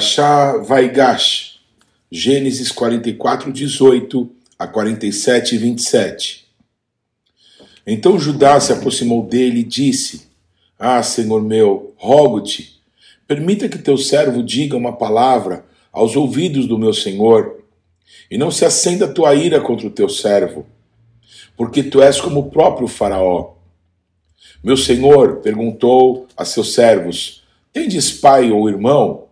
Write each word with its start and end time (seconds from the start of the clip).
Parashá 0.00 0.56
Vaigash, 0.56 1.56
Gênesis 2.10 2.72
44, 2.72 3.52
18 3.52 4.30
a 4.58 4.66
47 4.66 5.54
e 5.54 5.58
27. 5.58 6.46
Então 7.86 8.18
Judá 8.18 8.58
se 8.60 8.72
aproximou 8.72 9.22
dele 9.26 9.60
e 9.60 9.64
disse: 9.64 10.28
Ah, 10.78 11.02
Senhor 11.02 11.42
meu, 11.42 11.92
rogo-te, 11.98 12.80
permita 13.28 13.68
que 13.68 13.76
teu 13.76 13.98
servo 13.98 14.42
diga 14.42 14.74
uma 14.74 14.96
palavra 14.96 15.66
aos 15.92 16.16
ouvidos 16.16 16.66
do 16.66 16.78
meu 16.78 16.94
senhor, 16.94 17.62
e 18.30 18.38
não 18.38 18.50
se 18.50 18.64
acenda 18.64 19.04
a 19.04 19.12
tua 19.12 19.34
ira 19.34 19.60
contra 19.60 19.86
o 19.86 19.90
teu 19.90 20.08
servo, 20.08 20.64
porque 21.58 21.82
tu 21.82 22.00
és 22.00 22.18
como 22.18 22.40
o 22.40 22.50
próprio 22.50 22.88
Faraó. 22.88 23.52
Meu 24.64 24.78
senhor 24.78 25.42
perguntou 25.42 26.26
a 26.34 26.46
seus 26.46 26.72
servos: 26.72 27.44
Tendes 27.70 28.10
pai 28.10 28.50
ou 28.50 28.66
irmão? 28.66 29.28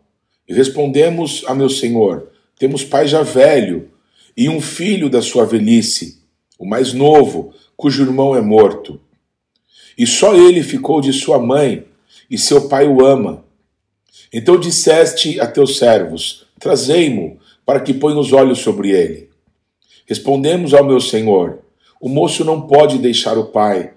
E 0.49 0.55
respondemos 0.55 1.45
a 1.47 1.55
meu 1.55 1.69
senhor: 1.69 2.29
Temos 2.59 2.83
pai 2.83 3.07
já 3.07 3.23
velho 3.23 3.91
e 4.37 4.49
um 4.49 4.61
filho 4.61 5.11
da 5.11 5.21
sua 5.21 5.45
velhice, 5.45 6.23
o 6.59 6.65
mais 6.65 6.93
novo, 6.93 7.53
cujo 7.77 8.03
irmão 8.03 8.35
é 8.35 8.41
morto. 8.41 9.01
E 9.97 10.07
só 10.07 10.35
ele 10.35 10.63
ficou 10.63 11.01
de 11.01 11.13
sua 11.13 11.39
mãe, 11.39 11.85
e 12.31 12.39
seu 12.39 12.69
pai 12.69 12.87
o 12.87 13.05
ama. 13.05 13.45
Então 14.33 14.59
disseste 14.59 15.41
a 15.41 15.47
teus 15.47 15.77
servos: 15.77 16.47
Trazei-mo, 16.59 17.39
para 17.67 17.81
que 17.81 17.93
ponha 17.93 18.19
os 18.19 18.33
olhos 18.33 18.61
sobre 18.61 18.91
ele. 18.91 19.29
Respondemos 20.07 20.73
ao 20.73 20.85
meu 20.85 21.01
senhor: 21.01 21.59
O 22.01 22.09
moço 22.09 22.45
não 22.45 22.63
pode 22.67 22.99
deixar 22.99 23.37
o 23.37 23.47
pai. 23.47 23.93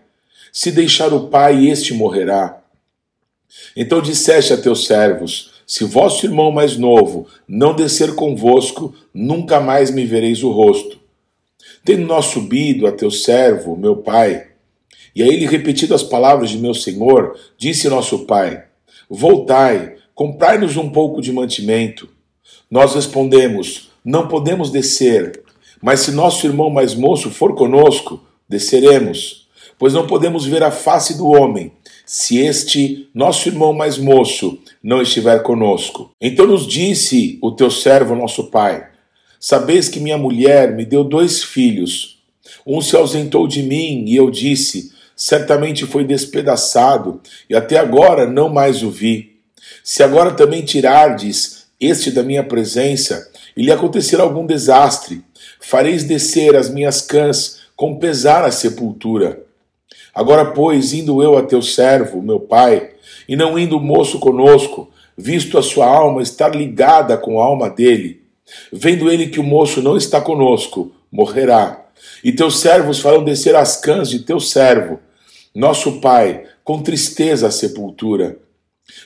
Se 0.52 0.72
deixar 0.72 1.14
o 1.14 1.28
pai, 1.28 1.68
este 1.68 1.94
morrerá. 1.94 2.62
Então 3.76 4.02
disseste 4.02 4.52
a 4.52 4.58
teus 4.58 4.86
servos: 4.86 5.51
se 5.72 5.86
vosso 5.86 6.26
irmão 6.26 6.52
mais 6.52 6.76
novo 6.76 7.28
não 7.48 7.74
descer 7.74 8.14
convosco, 8.14 8.94
nunca 9.14 9.58
mais 9.62 9.90
me 9.90 10.06
vereis 10.06 10.44
o 10.44 10.52
rosto. 10.52 11.00
Tendo 11.86 12.06
nós 12.06 12.26
subido 12.26 12.86
a 12.86 12.92
teu 12.92 13.10
servo, 13.10 13.78
meu 13.78 13.96
pai, 13.96 14.48
e 15.16 15.24
a 15.24 15.26
ele 15.26 15.46
repetido 15.46 15.96
as 15.96 16.04
palavras 16.04 16.50
de 16.50 16.58
meu 16.58 16.74
senhor, 16.74 17.40
disse 17.58 17.88
nosso 17.88 18.26
pai: 18.26 18.66
Voltai, 19.10 19.96
comprai-nos 20.14 20.76
um 20.76 20.90
pouco 20.90 21.22
de 21.22 21.32
mantimento. 21.32 22.10
Nós 22.70 22.94
respondemos: 22.94 23.92
Não 24.04 24.28
podemos 24.28 24.72
descer, 24.72 25.42
mas 25.82 26.02
se 26.02 26.12
nosso 26.12 26.46
irmão 26.46 26.70
mais 26.70 26.94
moço 26.94 27.32
for 27.32 27.56
conosco, 27.56 28.22
desceremos, 28.46 29.41
pois 29.82 29.96
não 29.96 30.06
podemos 30.06 30.46
ver 30.46 30.62
a 30.62 30.70
face 30.70 31.18
do 31.18 31.26
homem 31.26 31.72
se 32.06 32.38
este 32.38 33.10
nosso 33.16 33.50
irmão 33.50 33.74
mais 33.74 33.98
moço 33.98 34.60
não 34.84 35.02
estiver 35.02 35.42
conosco. 35.42 36.12
Então 36.22 36.46
nos 36.46 36.68
disse 36.68 37.40
o 37.42 37.52
teu 37.52 37.72
servo, 37.72 38.16
nosso 38.16 38.52
pai: 38.52 38.88
Sabeis 39.40 39.90
que 39.90 40.00
minha 40.00 40.20
mulher 40.20 40.76
me 40.76 40.86
deu 40.86 41.04
dois 41.04 41.44
filhos. 41.44 42.22
Um 42.64 42.80
se 42.80 42.96
ausentou 42.96 43.48
de 43.48 43.64
mim 43.64 44.06
e 44.06 44.16
eu 44.16 44.30
disse: 44.30 44.92
Certamente 45.16 45.88
foi 45.88 46.04
despedaçado, 46.04 47.20
e 47.50 47.56
até 47.56 47.80
agora 47.80 48.28
não 48.28 48.50
mais 48.50 48.84
o 48.84 48.92
vi. 48.92 49.38
Se 49.84 50.04
agora 50.04 50.30
também 50.30 50.64
tirardes 50.64 51.66
este 51.80 52.12
da 52.12 52.22
minha 52.22 52.44
presença, 52.44 53.32
e 53.58 53.64
lhe 53.64 53.72
acontecer 53.72 54.22
algum 54.22 54.46
desastre, 54.46 55.24
fareis 55.60 56.04
descer 56.04 56.56
as 56.56 56.70
minhas 56.70 57.02
cãs 57.02 57.62
com 57.76 57.98
pesar 57.98 58.46
à 58.46 58.52
sepultura. 58.52 59.50
Agora, 60.14 60.46
pois, 60.46 60.94
indo 60.94 61.22
eu 61.24 61.38
a 61.38 61.44
teu 61.44 61.62
servo, 61.62 62.22
meu 62.22 62.40
pai, 62.40 62.92
e 63.28 63.36
não 63.36 63.58
indo 63.58 63.78
o 63.78 63.82
moço 63.82 64.20
conosco, 64.20 64.90
visto 65.18 65.58
a 65.58 65.62
sua 65.62 65.86
alma 65.86 66.22
estar 66.22 66.56
ligada 66.56 67.18
com 67.18 67.40
a 67.40 67.46
alma 67.46 67.70
dele, 67.70 68.22
vendo 68.72 69.10
ele 69.10 69.28
que 69.28 69.40
o 69.40 69.44
moço 69.44 69.82
não 69.82 69.96
está 69.96 70.20
conosco, 70.20 70.92
morrerá. 71.12 71.86
E 72.24 72.32
teus 72.32 72.60
servos 72.60 73.00
farão 73.00 73.24
descer 73.24 73.56
as 73.56 73.78
cãs 73.78 74.10
de 74.10 74.20
teu 74.20 74.40
servo, 74.40 75.00
nosso 75.54 76.00
pai, 76.00 76.46
com 76.64 76.82
tristeza 76.82 77.48
à 77.48 77.52
sepultura. 77.52 78.38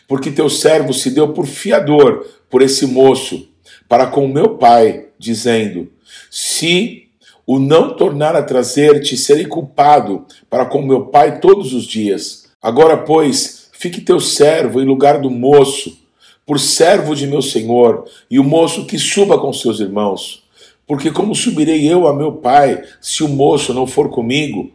Porque 0.08 0.32
teu 0.32 0.50
servo 0.50 0.94
se 0.94 1.12
deu 1.12 1.34
por 1.34 1.46
fiador 1.46 2.26
por 2.50 2.62
esse 2.62 2.86
moço, 2.86 3.48
para 3.88 4.08
com 4.08 4.28
meu 4.28 4.58
pai, 4.58 5.08
dizendo: 5.20 5.92
Se 6.30 7.05
o 7.46 7.60
não 7.60 7.96
tornar 7.96 8.36
a 8.36 8.44
trazer-te, 8.44 9.16
serei 9.16 9.46
culpado 9.46 10.26
para 10.50 10.66
com 10.66 10.82
meu 10.82 11.08
pai 11.08 11.40
todos 11.40 11.74
os 11.74 11.86
dias. 11.86 12.46
Agora, 12.62 12.98
pois, 12.98 13.70
fique 13.72 14.02
teu 14.02 14.20
servo 14.20 14.82
em 14.82 14.86
lugar 14.86 15.20
do 15.20 15.30
moço, 15.30 15.98
por 16.46 16.60
servo 16.60 17.16
de 17.16 17.28
meu 17.28 17.42
senhor, 17.42 18.06
e 18.30 18.40
o 18.40 18.44
moço 18.44 18.86
que 18.86 18.98
suba 18.98 19.38
com 19.38 19.54
seus 19.54 19.80
irmãos. 19.80 20.44
Porque 20.88 21.12
como 21.12 21.36
subirei 21.36 21.88
eu 21.88 22.08
a 22.08 22.16
meu 22.16 22.34
pai, 22.34 22.84
se 23.02 23.24
o 23.24 23.28
moço 23.28 23.74
não 23.74 23.88
for 23.88 24.10
comigo, 24.10 24.72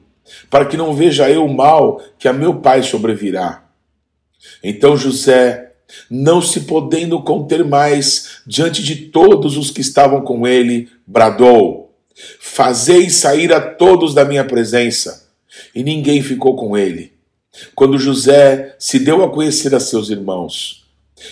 para 0.48 0.64
que 0.64 0.76
não 0.76 0.94
veja 0.94 1.30
eu 1.30 1.44
o 1.44 1.52
mal 1.52 2.00
que 2.18 2.28
a 2.28 2.32
meu 2.32 2.56
pai 2.56 2.82
sobrevirá? 2.82 3.64
Então 4.62 4.96
José, 4.96 5.72
não 6.10 6.40
se 6.40 6.62
podendo 6.62 7.22
conter 7.22 7.64
mais 7.64 8.42
diante 8.46 8.82
de 8.82 8.96
todos 8.96 9.56
os 9.56 9.70
que 9.70 9.80
estavam 9.80 10.22
com 10.22 10.46
ele, 10.46 10.88
bradou: 11.06 11.89
Fazei 12.38 13.08
sair 13.10 13.52
a 13.52 13.60
todos 13.60 14.14
da 14.14 14.24
minha 14.24 14.44
presença. 14.44 15.28
E 15.74 15.82
ninguém 15.82 16.22
ficou 16.22 16.56
com 16.56 16.76
ele. 16.76 17.12
Quando 17.74 17.98
José 17.98 18.76
se 18.78 18.98
deu 18.98 19.24
a 19.24 19.30
conhecer 19.30 19.74
a 19.74 19.80
seus 19.80 20.10
irmãos, 20.10 20.80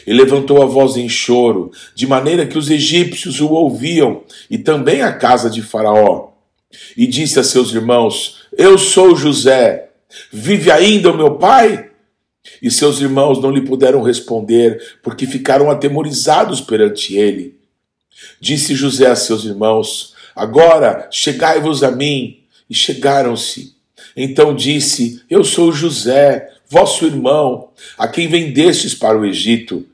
e 0.07 0.13
levantou 0.13 0.63
a 0.63 0.67
voz 0.67 0.97
em 0.97 1.09
choro, 1.09 1.71
de 1.95 2.07
maneira 2.07 2.47
que 2.47 2.59
os 2.59 2.71
egípcios 2.71 3.41
o 3.41 3.49
ouviam, 3.49 4.23
e 4.51 4.59
também 4.59 5.03
a 5.03 5.13
casa 5.13 5.49
de 5.49 5.63
Faraó. 5.63 6.33
E 6.97 7.07
disse 7.07 7.41
a 7.41 7.45
seus 7.45 7.73
irmãos: 7.73 8.43
Eu 8.57 8.77
sou 8.77 9.17
José, 9.17 9.89
vive 10.31 10.71
ainda 10.71 11.11
o 11.11 11.17
meu 11.17 11.37
pai? 11.37 11.91
E 12.63 12.71
seus 12.71 13.01
irmãos 13.01 13.41
não 13.41 13.51
lhe 13.51 13.63
puderam 13.63 14.03
responder, 14.03 14.99
porque 15.03 15.27
ficaram 15.27 15.71
atemorizados 15.71 16.61
perante 16.61 17.17
ele. 17.17 17.59
Disse 18.41 18.75
José 18.75 19.07
a 19.07 19.17
seus 19.17 19.45
irmãos: 19.45 20.15
Agora 20.39 21.09
chegai-vos 21.11 21.83
a 21.83 21.91
mim. 21.91 22.39
E 22.71 22.75
chegaram-se. 22.75 23.75
Então 24.17 24.55
disse: 24.55 25.21
Eu 25.29 25.43
sou 25.43 25.73
José, 25.73 26.49
vosso 26.69 27.05
irmão, 27.07 27.71
a 27.97 28.07
quem 28.07 28.29
vendestes 28.29 28.95
para 28.95 29.19
o 29.19 29.25
Egito. 29.25 29.85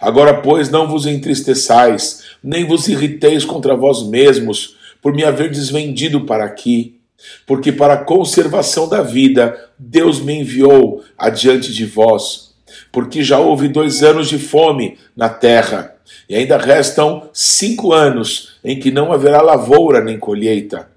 Agora, 0.00 0.40
pois, 0.40 0.70
não 0.70 0.88
vos 0.88 1.04
entristeçais, 1.04 2.22
nem 2.42 2.64
vos 2.64 2.88
irriteis 2.88 3.44
contra 3.44 3.76
vós 3.76 4.04
mesmos, 4.04 4.76
por 5.02 5.12
me 5.12 5.24
haver 5.24 5.50
desvendido 5.50 6.22
para 6.22 6.44
aqui. 6.44 7.00
Porque 7.46 7.72
para 7.72 7.94
a 7.94 8.04
conservação 8.04 8.88
da 8.88 9.02
vida 9.02 9.70
Deus 9.78 10.20
me 10.20 10.40
enviou 10.40 11.02
adiante 11.18 11.72
de 11.72 11.84
vós. 11.84 12.54
Porque 12.90 13.22
já 13.22 13.38
houve 13.38 13.68
dois 13.68 14.02
anos 14.02 14.28
de 14.28 14.38
fome 14.38 14.96
na 15.16 15.28
terra 15.28 15.93
e 16.28 16.34
ainda 16.34 16.56
restam 16.56 17.28
cinco 17.32 17.92
anos 17.92 18.54
em 18.64 18.78
que 18.78 18.90
não 18.90 19.12
haverá 19.12 19.40
lavoura 19.40 20.02
nem 20.02 20.18
colheita. 20.18 20.88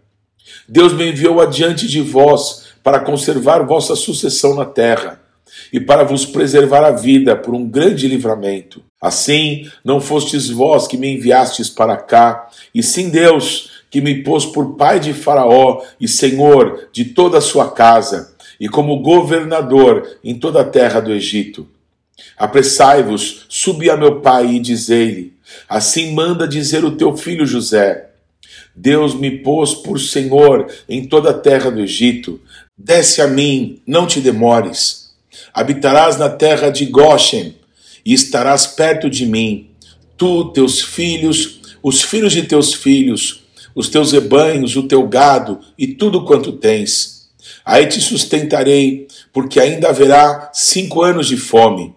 Deus 0.68 0.94
me 0.94 1.10
enviou 1.10 1.42
adiante 1.42 1.88
de 1.88 2.02
vós 2.02 2.68
para 2.84 3.00
conservar 3.00 3.66
vossa 3.66 3.96
sucessão 3.96 4.56
na 4.56 4.66
terra 4.66 5.22
e 5.72 5.80
para 5.80 6.04
vos 6.04 6.26
preservar 6.26 6.86
a 6.86 6.92
vida 6.92 7.36
por 7.36 7.54
um 7.54 7.68
grande 7.68 8.08
livramento. 8.08 8.82
Assim, 9.02 9.70
não 9.84 10.02
fostes 10.02 10.50
vós 10.50 10.88
que 10.88 10.98
me 10.98 11.14
enviastes 11.14 11.70
para 11.70 11.98
cá, 11.98 12.50
e 12.74 12.82
sim 12.82 13.10
Deus, 13.10 13.72
que 13.90 14.02
me 14.02 14.24
pôs 14.24 14.46
por 14.46 14.76
pai 14.76 15.00
de 15.00 15.14
Faraó 15.14 15.82
e 16.00 16.08
senhor 16.08 16.90
de 16.92 17.06
toda 17.06 17.38
a 17.38 17.42
sua 17.42 17.72
casa, 17.72 18.36
e 18.60 18.68
como 18.68 19.01
governador 19.01 20.18
em 20.24 20.36
toda 20.36 20.62
a 20.62 20.66
terra 20.66 21.00
do 21.00 21.12
Egito. 21.12 21.68
Apressai-vos, 22.38 23.46
subi 23.50 23.90
a 23.90 23.98
meu 23.98 24.22
pai 24.22 24.56
e 24.56 24.60
dizei-lhe: 24.60 25.34
Assim 25.68 26.14
manda 26.14 26.48
dizer 26.48 26.86
o 26.86 26.96
teu 26.96 27.16
filho 27.18 27.46
José: 27.46 28.10
Deus 28.75 29.16
me 29.16 29.40
pôs 29.40 29.74
por 29.74 30.00
senhor 30.00 30.72
em 30.88 31.06
toda 31.06 31.31
a 31.31 31.34
terra 31.34 31.72
do 31.72 31.81
Egito. 31.81 32.40
Desce 32.78 33.22
a 33.22 33.28
mim, 33.28 33.81
não 33.88 34.06
te 34.06 34.19
demores. 34.19 35.16
Habitarás 35.52 36.18
na 36.18 36.30
terra 36.30 36.69
de 36.69 36.86
Goshen 36.86 37.56
e 38.06 38.14
estarás 38.14 38.68
perto 38.68 39.10
de 39.10 39.25
mim. 39.25 39.72
Tu, 40.16 40.52
teus 40.52 40.81
filhos, 40.81 41.60
os 41.81 42.04
filhos 42.04 42.34
de 42.34 42.44
teus 42.44 42.74
filhos, 42.74 43.46
os 43.74 43.90
teus 43.90 44.12
rebanhos, 44.12 44.75
o 44.75 44.84
teu 44.84 45.08
gado 45.08 45.60
e 45.78 45.88
tudo 45.88 46.24
quanto 46.24 46.52
tens. 46.52 47.30
Aí 47.66 47.88
te 47.88 48.00
sustentarei, 48.00 49.08
porque 49.34 49.60
ainda 49.60 49.90
haverá 49.90 50.52
cinco 50.54 51.02
anos 51.02 51.28
de 51.28 51.38
fome 51.38 51.97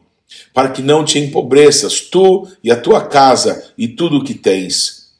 para 0.52 0.70
que 0.70 0.82
não 0.82 1.05
te 1.05 1.19
empobreças, 1.19 2.00
tu 2.00 2.49
e 2.62 2.70
a 2.70 2.76
tua 2.76 3.06
casa 3.06 3.73
e 3.76 3.88
tudo 3.88 4.19
o 4.19 4.25
que 4.25 4.35
tens. 4.35 5.11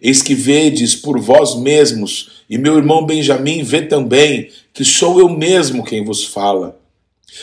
Eis 0.00 0.22
que 0.22 0.34
vedes 0.34 0.94
por 0.94 1.18
vós 1.18 1.56
mesmos, 1.56 2.42
e 2.48 2.58
meu 2.58 2.76
irmão 2.76 3.04
Benjamim 3.04 3.62
vê 3.62 3.82
também, 3.82 4.50
que 4.72 4.84
sou 4.84 5.18
eu 5.18 5.28
mesmo 5.28 5.84
quem 5.84 6.04
vos 6.04 6.24
fala. 6.24 6.78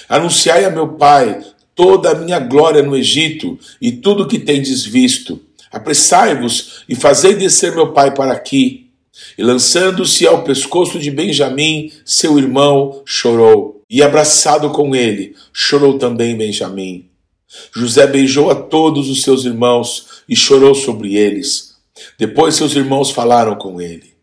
Anunciai 0.07 0.65
a 0.65 0.69
meu 0.69 0.89
pai 0.89 1.43
toda 1.75 2.11
a 2.11 2.15
minha 2.15 2.39
glória 2.39 2.83
no 2.83 2.95
Egito 2.95 3.57
e 3.81 3.91
tudo 3.91 4.27
que 4.27 4.39
tendes 4.39 4.85
visto. 4.85 5.41
Apressai-vos 5.71 6.83
e 6.87 6.95
fazei 6.95 7.33
descer 7.33 7.73
meu 7.73 7.91
pai 7.91 8.13
para 8.13 8.31
aqui. 8.31 8.91
E 9.37 9.43
lançando-se 9.43 10.25
ao 10.25 10.43
pescoço 10.43 10.99
de 10.99 11.09
Benjamim, 11.09 11.91
seu 12.05 12.37
irmão, 12.37 13.01
chorou. 13.05 13.81
E 13.89 14.01
abraçado 14.01 14.69
com 14.71 14.95
ele, 14.95 15.35
chorou 15.51 15.97
também 15.97 16.35
Benjamim. 16.35 17.12
José 17.75 18.07
beijou 18.07 18.49
a 18.49 18.55
todos 18.55 19.09
os 19.09 19.23
seus 19.23 19.45
irmãos 19.45 20.23
e 20.27 20.35
chorou 20.35 20.73
sobre 20.73 21.15
eles. 21.15 21.75
Depois 22.17 22.55
seus 22.55 22.75
irmãos 22.75 23.11
falaram 23.11 23.55
com 23.55 23.81
ele. 23.81 24.13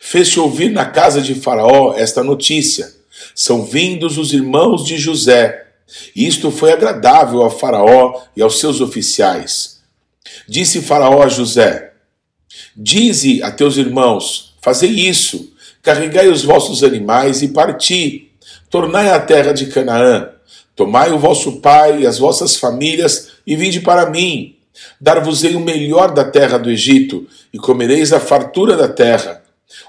Fez-se 0.00 0.40
ouvir 0.40 0.70
na 0.70 0.84
casa 0.84 1.20
de 1.20 1.34
Faraó 1.34 1.94
esta 1.96 2.22
notícia: 2.22 2.92
são 3.34 3.64
vindos 3.64 4.18
os 4.18 4.32
irmãos 4.32 4.84
de 4.84 4.98
José. 4.98 5.66
Isto 6.14 6.50
foi 6.50 6.72
agradável 6.72 7.42
a 7.42 7.50
Faraó 7.50 8.22
e 8.36 8.42
aos 8.42 8.60
seus 8.60 8.80
oficiais. 8.80 9.80
Disse 10.48 10.80
Faraó 10.80 11.22
a 11.22 11.28
José: 11.28 11.92
Dize 12.76 13.42
a 13.42 13.50
teus 13.50 13.76
irmãos: 13.76 14.54
Fazei 14.60 14.90
isso, 14.90 15.52
carregai 15.82 16.28
os 16.28 16.42
vossos 16.42 16.82
animais 16.82 17.42
e 17.42 17.48
parti, 17.48 18.32
tornai 18.68 19.10
a 19.10 19.20
terra 19.20 19.52
de 19.52 19.66
Canaã, 19.66 20.30
tomai 20.80 21.12
o 21.12 21.18
vosso 21.18 21.60
pai 21.60 22.00
e 22.00 22.06
as 22.06 22.18
vossas 22.18 22.56
famílias 22.56 23.32
e 23.46 23.54
vinde 23.54 23.80
para 23.80 24.08
mim. 24.08 24.56
Dar-vos-ei 24.98 25.54
o 25.54 25.60
melhor 25.60 26.14
da 26.14 26.24
terra 26.24 26.56
do 26.56 26.70
Egito, 26.70 27.26
e 27.52 27.58
comereis 27.58 28.14
a 28.14 28.18
fartura 28.18 28.78
da 28.78 28.88
terra. 28.88 29.42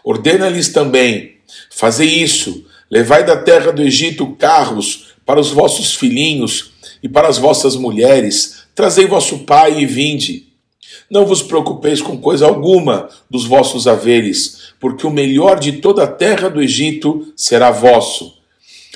Ordena-lhes 0.04 0.68
também: 0.68 1.38
Fazei 1.70 2.10
isso, 2.10 2.66
levai 2.90 3.24
da 3.24 3.38
terra 3.38 3.72
do 3.72 3.82
Egito 3.82 4.36
carros 4.38 5.14
para 5.26 5.40
os 5.40 5.52
vossos 5.52 5.96
filhinhos 5.96 6.74
e 7.02 7.08
para 7.08 7.30
as 7.30 7.38
vossas 7.38 7.78
mulheres, 7.78 8.64
trazei 8.76 9.08
vosso 9.08 9.40
pai 9.46 9.80
e 9.80 9.86
vinde. 9.86 10.48
Não 11.10 11.26
vos 11.26 11.42
preocupeis 11.42 12.02
com 12.02 12.18
coisa 12.18 12.46
alguma 12.46 13.08
dos 13.30 13.46
vossos 13.46 13.88
haveres, 13.88 14.74
porque 14.78 15.08
o 15.08 15.12
melhor 15.12 15.58
de 15.58 15.74
toda 15.74 16.04
a 16.04 16.08
terra 16.08 16.50
do 16.50 16.62
Egito 16.62 17.32
será 17.34 17.72
vosso. 17.72 18.41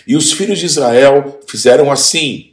E 0.08 0.16
os 0.16 0.32
filhos 0.32 0.60
de 0.60 0.66
Israel 0.66 1.40
fizeram 1.48 1.92
assim. 1.92 2.52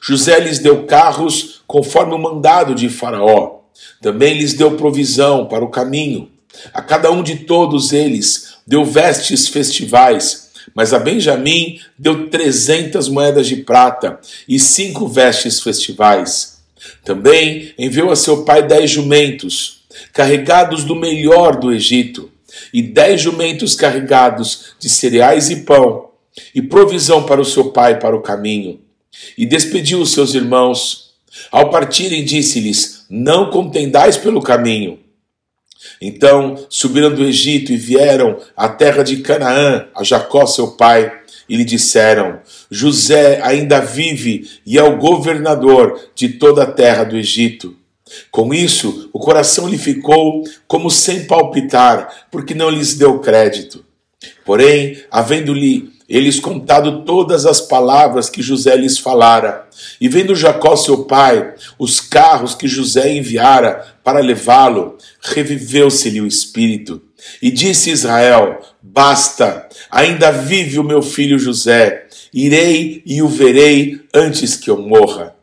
José 0.00 0.38
lhes 0.40 0.58
deu 0.58 0.84
carros 0.84 1.62
conforme 1.66 2.14
o 2.14 2.18
mandado 2.18 2.74
de 2.74 2.88
Faraó. 2.88 3.60
Também 4.00 4.34
lhes 4.34 4.54
deu 4.54 4.76
provisão 4.76 5.46
para 5.46 5.64
o 5.64 5.70
caminho. 5.70 6.30
A 6.72 6.80
cada 6.80 7.10
um 7.10 7.22
de 7.22 7.36
todos 7.36 7.92
eles 7.92 8.54
deu 8.66 8.84
vestes 8.84 9.48
festivais, 9.48 10.50
mas 10.74 10.92
a 10.92 10.98
Benjamim 10.98 11.80
deu 11.98 12.28
trezentas 12.28 13.08
moedas 13.08 13.46
de 13.46 13.56
prata 13.56 14.20
e 14.48 14.58
cinco 14.58 15.06
vestes 15.08 15.60
festivais. 15.60 16.58
Também 17.04 17.74
enviou 17.78 18.10
a 18.10 18.16
seu 18.16 18.44
pai 18.44 18.66
dez 18.66 18.90
jumentos, 18.90 19.84
carregados 20.12 20.84
do 20.84 20.94
melhor 20.94 21.56
do 21.58 21.72
Egito, 21.72 22.30
e 22.72 22.82
dez 22.82 23.20
jumentos 23.20 23.74
carregados 23.74 24.74
de 24.78 24.88
cereais 24.88 25.50
e 25.50 25.64
pão, 25.64 26.10
e 26.54 26.62
provisão 26.62 27.24
para 27.24 27.40
o 27.40 27.44
seu 27.44 27.70
pai 27.70 27.98
para 27.98 28.16
o 28.16 28.22
caminho. 28.22 28.80
E 29.36 29.46
despediu 29.46 30.00
os 30.00 30.12
seus 30.12 30.34
irmãos. 30.34 31.14
Ao 31.50 31.70
partirem, 31.70 32.24
disse-lhes: 32.24 33.06
Não 33.08 33.50
contendais 33.50 34.16
pelo 34.16 34.42
caminho 34.42 34.98
então 36.00 36.66
subiram 36.68 37.14
do 37.14 37.24
Egito 37.24 37.72
e 37.72 37.76
vieram 37.76 38.38
à 38.56 38.68
terra 38.68 39.02
de 39.02 39.18
Canaã, 39.18 39.86
a 39.94 40.02
Jacó 40.02 40.46
seu 40.46 40.72
pai, 40.72 41.12
e 41.48 41.56
lhe 41.56 41.64
disseram: 41.64 42.40
José 42.70 43.40
ainda 43.42 43.80
vive 43.80 44.48
e 44.66 44.78
é 44.78 44.82
o 44.82 44.98
governador 44.98 46.08
de 46.14 46.28
toda 46.30 46.62
a 46.62 46.70
terra 46.70 47.04
do 47.04 47.16
Egito. 47.16 47.76
Com 48.30 48.52
isso, 48.52 49.08
o 49.12 49.18
coração 49.18 49.68
lhe 49.68 49.78
ficou 49.78 50.44
como 50.66 50.90
sem 50.90 51.24
palpitar, 51.24 52.26
porque 52.30 52.54
não 52.54 52.70
lhes 52.70 52.96
deu 52.96 53.18
crédito. 53.18 53.84
Porém, 54.44 55.02
havendo-lhe 55.10 55.90
eles 56.08 56.38
contado 56.38 57.04
todas 57.04 57.46
as 57.46 57.60
palavras 57.60 58.28
que 58.28 58.42
José 58.42 58.76
lhes 58.76 58.98
falara, 58.98 59.66
e 60.00 60.08
vendo 60.08 60.34
Jacó 60.34 60.76
seu 60.76 61.04
pai, 61.04 61.54
os 61.78 62.00
carros 62.00 62.54
que 62.54 62.68
José 62.68 63.12
enviara 63.14 63.96
para 64.04 64.20
levá-lo, 64.20 64.98
reviveu-se-lhe 65.22 66.20
o 66.20 66.26
espírito. 66.26 67.00
E 67.40 67.50
disse 67.50 67.90
Israel: 67.90 68.60
Basta, 68.82 69.66
ainda 69.90 70.30
vive 70.30 70.78
o 70.78 70.84
meu 70.84 71.00
filho 71.00 71.38
José, 71.38 72.06
irei 72.32 73.02
e 73.06 73.22
o 73.22 73.28
verei 73.28 74.00
antes 74.12 74.56
que 74.56 74.70
eu 74.70 74.76
morra. 74.76 75.34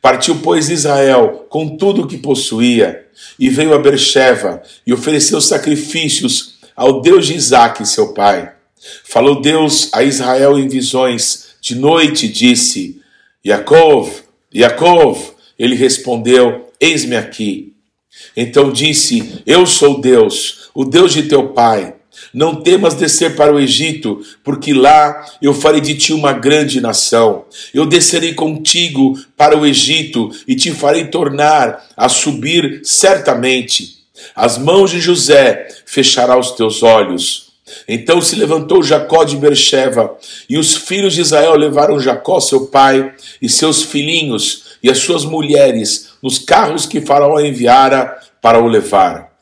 Partiu, 0.00 0.40
pois, 0.42 0.70
Israel 0.70 1.46
com 1.48 1.76
tudo 1.76 2.02
o 2.02 2.06
que 2.06 2.18
possuía, 2.18 3.06
e 3.36 3.50
veio 3.50 3.74
a 3.74 3.78
Bercheva, 3.78 4.62
e 4.86 4.92
ofereceu 4.92 5.40
sacrifícios 5.40 6.58
ao 6.76 7.00
Deus 7.00 7.26
de 7.26 7.34
Isaque, 7.34 7.84
seu 7.84 8.14
pai. 8.14 8.57
Falou 9.04 9.40
Deus 9.40 9.88
a 9.92 10.02
Israel 10.02 10.58
em 10.58 10.68
visões. 10.68 11.48
De 11.60 11.74
noite 11.74 12.28
disse: 12.28 13.00
Yaakov, 13.44 14.10
Yaakov. 14.54 15.32
Ele 15.58 15.74
respondeu: 15.74 16.70
Eis-me 16.80 17.16
aqui. 17.16 17.72
Então 18.36 18.70
disse: 18.72 19.42
Eu 19.46 19.66
sou 19.66 20.00
Deus, 20.00 20.70
o 20.74 20.84
Deus 20.84 21.12
de 21.12 21.24
teu 21.24 21.48
pai. 21.48 21.94
Não 22.34 22.56
temas 22.56 22.94
descer 22.94 23.36
para 23.36 23.54
o 23.54 23.60
Egito, 23.60 24.22
porque 24.42 24.74
lá 24.74 25.24
eu 25.40 25.54
farei 25.54 25.80
de 25.80 25.94
ti 25.94 26.12
uma 26.12 26.32
grande 26.32 26.80
nação. 26.80 27.44
Eu 27.72 27.86
descerei 27.86 28.34
contigo 28.34 29.18
para 29.36 29.56
o 29.56 29.64
Egito 29.64 30.30
e 30.46 30.54
te 30.54 30.72
farei 30.72 31.06
tornar 31.06 31.86
a 31.96 32.08
subir 32.08 32.80
certamente. 32.84 33.98
As 34.34 34.58
mãos 34.58 34.90
de 34.90 35.00
José 35.00 35.68
fechará 35.86 36.36
os 36.38 36.50
teus 36.52 36.82
olhos 36.82 37.47
então 37.88 38.20
se 38.20 38.36
levantou 38.36 38.82
Jacó 38.82 39.24
de 39.24 39.36
Bercheva, 39.36 40.16
e 40.48 40.58
os 40.58 40.76
filhos 40.76 41.14
de 41.14 41.20
Israel 41.20 41.56
levaram 41.56 42.00
Jacó, 42.00 42.40
seu 42.40 42.66
pai, 42.66 43.14
e 43.40 43.48
seus 43.48 43.82
filhinhos 43.82 44.68
e 44.82 44.90
as 44.90 44.98
suas 44.98 45.24
mulheres 45.24 46.10
nos 46.22 46.38
carros 46.38 46.86
que 46.86 47.00
Faraó 47.00 47.38
enviara 47.40 48.18
para 48.40 48.60
o 48.60 48.66
levar. 48.66 49.32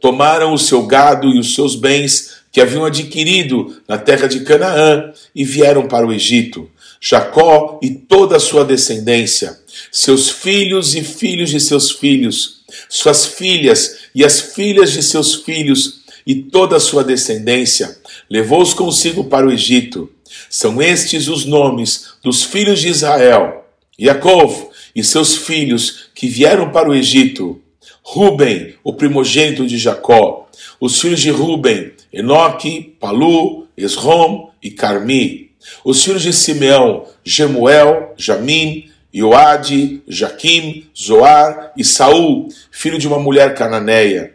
Tomaram 0.00 0.52
o 0.52 0.58
seu 0.58 0.86
gado 0.86 1.28
e 1.28 1.38
os 1.38 1.54
seus 1.54 1.74
bens 1.74 2.40
que 2.52 2.60
haviam 2.60 2.84
adquirido 2.84 3.80
na 3.86 3.96
terra 3.96 4.26
de 4.26 4.40
Canaã 4.40 5.12
e 5.34 5.44
vieram 5.44 5.86
para 5.86 6.06
o 6.06 6.12
Egito. 6.12 6.68
Jacó 7.00 7.78
e 7.82 7.90
toda 7.90 8.36
a 8.36 8.40
sua 8.40 8.62
descendência, 8.62 9.58
seus 9.90 10.28
filhos 10.28 10.94
e 10.94 11.02
filhos 11.02 11.48
de 11.48 11.58
seus 11.58 11.90
filhos, 11.92 12.60
suas 12.90 13.24
filhas 13.24 14.00
e 14.14 14.22
as 14.22 14.38
filhas 14.40 14.92
de 14.92 15.02
seus 15.02 15.36
filhos 15.36 15.99
e 16.26 16.34
toda 16.34 16.76
a 16.76 16.80
sua 16.80 17.04
descendência, 17.04 17.98
levou-os 18.28 18.74
consigo 18.74 19.24
para 19.24 19.46
o 19.46 19.52
Egito. 19.52 20.10
São 20.48 20.80
estes 20.80 21.28
os 21.28 21.44
nomes 21.44 22.14
dos 22.22 22.42
filhos 22.42 22.80
de 22.80 22.88
Israel, 22.88 23.64
Yaakov 23.98 24.68
e 24.94 25.02
seus 25.04 25.36
filhos 25.36 26.10
que 26.14 26.28
vieram 26.28 26.70
para 26.70 26.88
o 26.88 26.94
Egito. 26.94 27.60
Ruben, 28.02 28.74
o 28.82 28.92
primogênito 28.92 29.66
de 29.66 29.78
Jacó, 29.78 30.48
os 30.80 31.00
filhos 31.00 31.20
de 31.20 31.30
Ruben, 31.30 31.92
Enoque, 32.12 32.96
Palu, 32.98 33.66
Esrom 33.76 34.50
e 34.62 34.70
Carmi. 34.70 35.50
Os 35.84 36.02
filhos 36.02 36.22
de 36.22 36.32
Simeão, 36.32 37.06
Jemuel, 37.22 38.14
Jamim, 38.16 38.90
Joade, 39.12 40.02
Jaquim, 40.08 40.86
Zoar 40.96 41.72
e 41.76 41.84
Saul, 41.84 42.48
filho 42.70 42.98
de 42.98 43.06
uma 43.06 43.18
mulher 43.18 43.54
cananeia. 43.54 44.34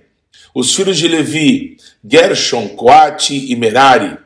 Os 0.54 0.74
filhos 0.74 0.98
de 0.98 1.08
Levi, 1.08 1.75
Gershon, 2.08 2.70
Coate 2.70 3.52
e 3.52 3.56
Merari. 3.56 4.18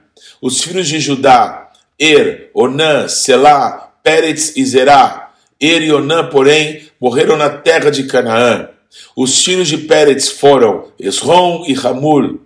Os 0.41 0.61
filhos 0.61 0.87
de 0.87 0.99
Judá, 0.99 1.69
Er, 1.99 2.49
Onã, 2.53 3.07
Selá, 3.07 3.93
Pérez 4.03 4.55
e 4.55 4.65
Zerá. 4.65 5.31
Er 5.59 5.81
e 5.81 5.91
Onã, 5.91 6.29
porém, 6.29 6.83
morreram 6.99 7.37
na 7.37 7.49
terra 7.49 7.89
de 7.89 8.03
Canaã. 8.03 8.69
Os 9.15 9.43
filhos 9.43 9.67
de 9.67 9.77
Pérez 9.77 10.29
foram 10.29 10.91
Esrom 10.99 11.63
e 11.67 11.73
Ramul. 11.73 12.41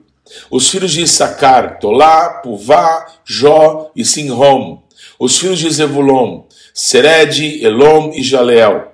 Os 0.49 0.69
filhos 0.69 0.91
de 0.91 1.01
Issacar, 1.01 1.79
Tolá, 1.79 2.41
Puvá, 2.43 3.05
Jó 3.25 3.91
e 3.95 4.05
Sinrom. 4.05 4.81
Os 5.19 5.37
filhos 5.37 5.59
de 5.59 5.69
Zebulon, 5.69 6.43
Sered, 6.73 7.63
Elom 7.63 8.11
e 8.13 8.23
Jaleel. 8.23 8.91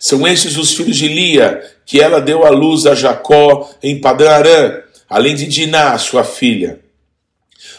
São 0.00 0.26
estes 0.26 0.56
os 0.56 0.74
filhos 0.74 0.96
de 0.96 1.08
Lia, 1.08 1.62
que 1.86 2.00
ela 2.00 2.20
deu 2.20 2.44
à 2.44 2.50
luz 2.50 2.86
a 2.86 2.94
Jacó 2.94 3.70
em 3.82 4.00
Padã 4.00 4.30
Arã, 4.30 4.83
além 5.14 5.36
de 5.36 5.46
Diná, 5.46 5.96
sua 5.96 6.24
filha. 6.24 6.80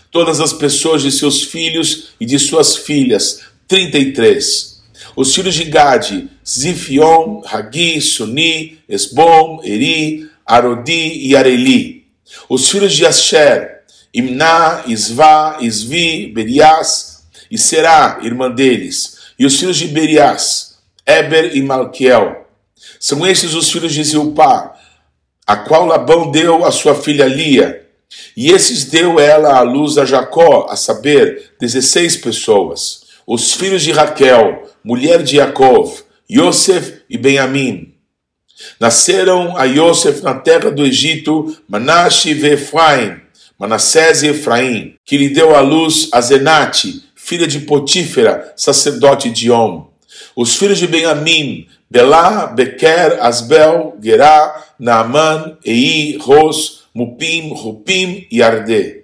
Todas 0.10 0.40
as 0.40 0.54
pessoas 0.54 1.02
de 1.02 1.12
seus 1.12 1.44
filhos 1.44 2.12
e 2.18 2.26
de 2.26 2.40
suas 2.40 2.78
filhas, 2.78 3.42
33. 3.68 4.82
Os 5.18 5.36
filhos 5.36 5.54
de 5.54 5.66
Gade, 5.66 6.30
Zifion, 6.48 7.42
Hagi, 7.46 8.00
Suni, 8.00 8.80
Esbom, 8.88 9.60
Eri, 9.66 10.30
Arodi 10.46 11.28
e 11.28 11.36
Areli. 11.36 12.06
Os 12.48 12.70
filhos 12.70 12.94
de 12.94 13.06
Asher, 13.06 13.82
Imná, 14.14 14.86
Isvá, 14.88 15.58
Isvi, 15.60 16.28
Berias, 16.28 17.26
e 17.52 17.58
Será, 17.58 18.20
irmã 18.24 18.50
deles, 18.50 19.18
e 19.38 19.46
os 19.46 19.60
filhos 19.60 19.76
de 19.76 19.90
Berias, 19.90 20.78
Eber 21.06 21.54
e 21.54 21.62
Malquiel. 21.62 22.48
São 22.98 23.28
estes 23.28 23.54
os 23.54 23.70
filhos 23.70 23.94
de 23.94 24.06
Zilpá, 24.06 24.75
a 25.46 25.56
qual 25.56 25.86
Labão 25.86 26.32
deu 26.32 26.66
a 26.66 26.72
sua 26.72 26.96
filha 26.96 27.26
Lia, 27.26 27.86
e 28.36 28.52
esses 28.52 28.86
deu 28.86 29.20
ela 29.20 29.58
à 29.58 29.62
luz 29.62 29.98
a 29.98 30.06
Jacó, 30.06 30.68
a 30.70 30.76
saber, 30.76 31.52
dezesseis 31.60 32.16
pessoas. 32.16 33.06
Os 33.28 33.54
filhos 33.54 33.82
de 33.82 33.92
Raquel, 33.92 34.64
mulher 34.84 35.24
de 35.24 35.38
Jacob, 35.38 35.92
Yosef 36.30 37.02
e 37.10 37.18
Benjamim. 37.18 37.94
Nasceram 38.80 39.58
a 39.58 39.66
Yosef 39.66 40.22
na 40.22 40.36
terra 40.36 40.72
do 40.72 40.86
Egito, 40.86 41.56
Manasse 41.68 42.32
e 42.32 42.46
Efraim, 42.46 43.20
Manassés 43.60 44.24
e 44.24 44.28
Efraim, 44.28 44.96
que 45.06 45.18
lhe 45.18 45.30
deu 45.30 45.56
à 45.56 45.62
luz 45.62 46.10
a 46.12 46.22
Zenate, 46.22 47.04
filha 47.16 47.48
de 47.48 47.62
Potífera, 47.62 48.54
sacerdote 48.56 49.30
de 49.30 49.52
Om. 49.52 49.88
Os 50.36 50.56
filhos 50.56 50.78
de 50.78 50.88
Benjamim, 50.88 51.68
Belá, 51.96 52.48
Bequer, 52.48 53.20
Asbel, 53.22 53.96
Gerá, 54.04 54.66
Naaman, 54.78 55.58
Ei, 55.64 56.18
Ros, 56.18 56.84
Mupim, 56.94 57.54
Rupim 57.54 58.28
e 58.30 58.44
Ardê. 58.44 59.04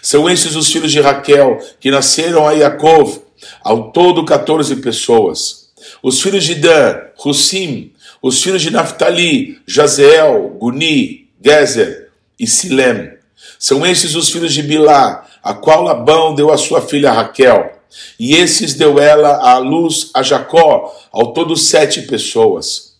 São 0.00 0.30
esses 0.30 0.56
os 0.56 0.72
filhos 0.72 0.90
de 0.90 0.98
Raquel, 0.98 1.58
que 1.78 1.90
nasceram 1.90 2.48
a 2.48 2.52
Yaakov, 2.52 3.20
ao 3.62 3.92
todo 3.92 4.24
14 4.24 4.76
pessoas. 4.76 5.72
Os 6.02 6.22
filhos 6.22 6.44
de 6.44 6.54
Dan, 6.54 7.02
Husim, 7.22 7.92
os 8.22 8.42
filhos 8.42 8.62
de 8.62 8.70
Naphtali, 8.70 9.60
Jazeel, 9.66 10.56
Guni, 10.58 11.28
Gezer 11.44 12.12
e 12.40 12.46
Silem. 12.46 13.12
São 13.58 13.84
esses 13.84 14.14
os 14.14 14.30
filhos 14.30 14.54
de 14.54 14.62
Bilá, 14.62 15.26
a 15.42 15.52
qual 15.52 15.82
Labão 15.82 16.34
deu 16.34 16.50
a 16.50 16.56
sua 16.56 16.80
filha 16.80 17.12
Raquel. 17.12 17.81
E 18.18 18.34
esses 18.34 18.74
deu 18.74 18.98
ela 18.98 19.36
à 19.36 19.58
luz 19.58 20.10
a 20.14 20.22
Jacó, 20.22 20.94
ao 21.10 21.32
todo 21.32 21.56
sete 21.56 22.02
pessoas. 22.02 22.92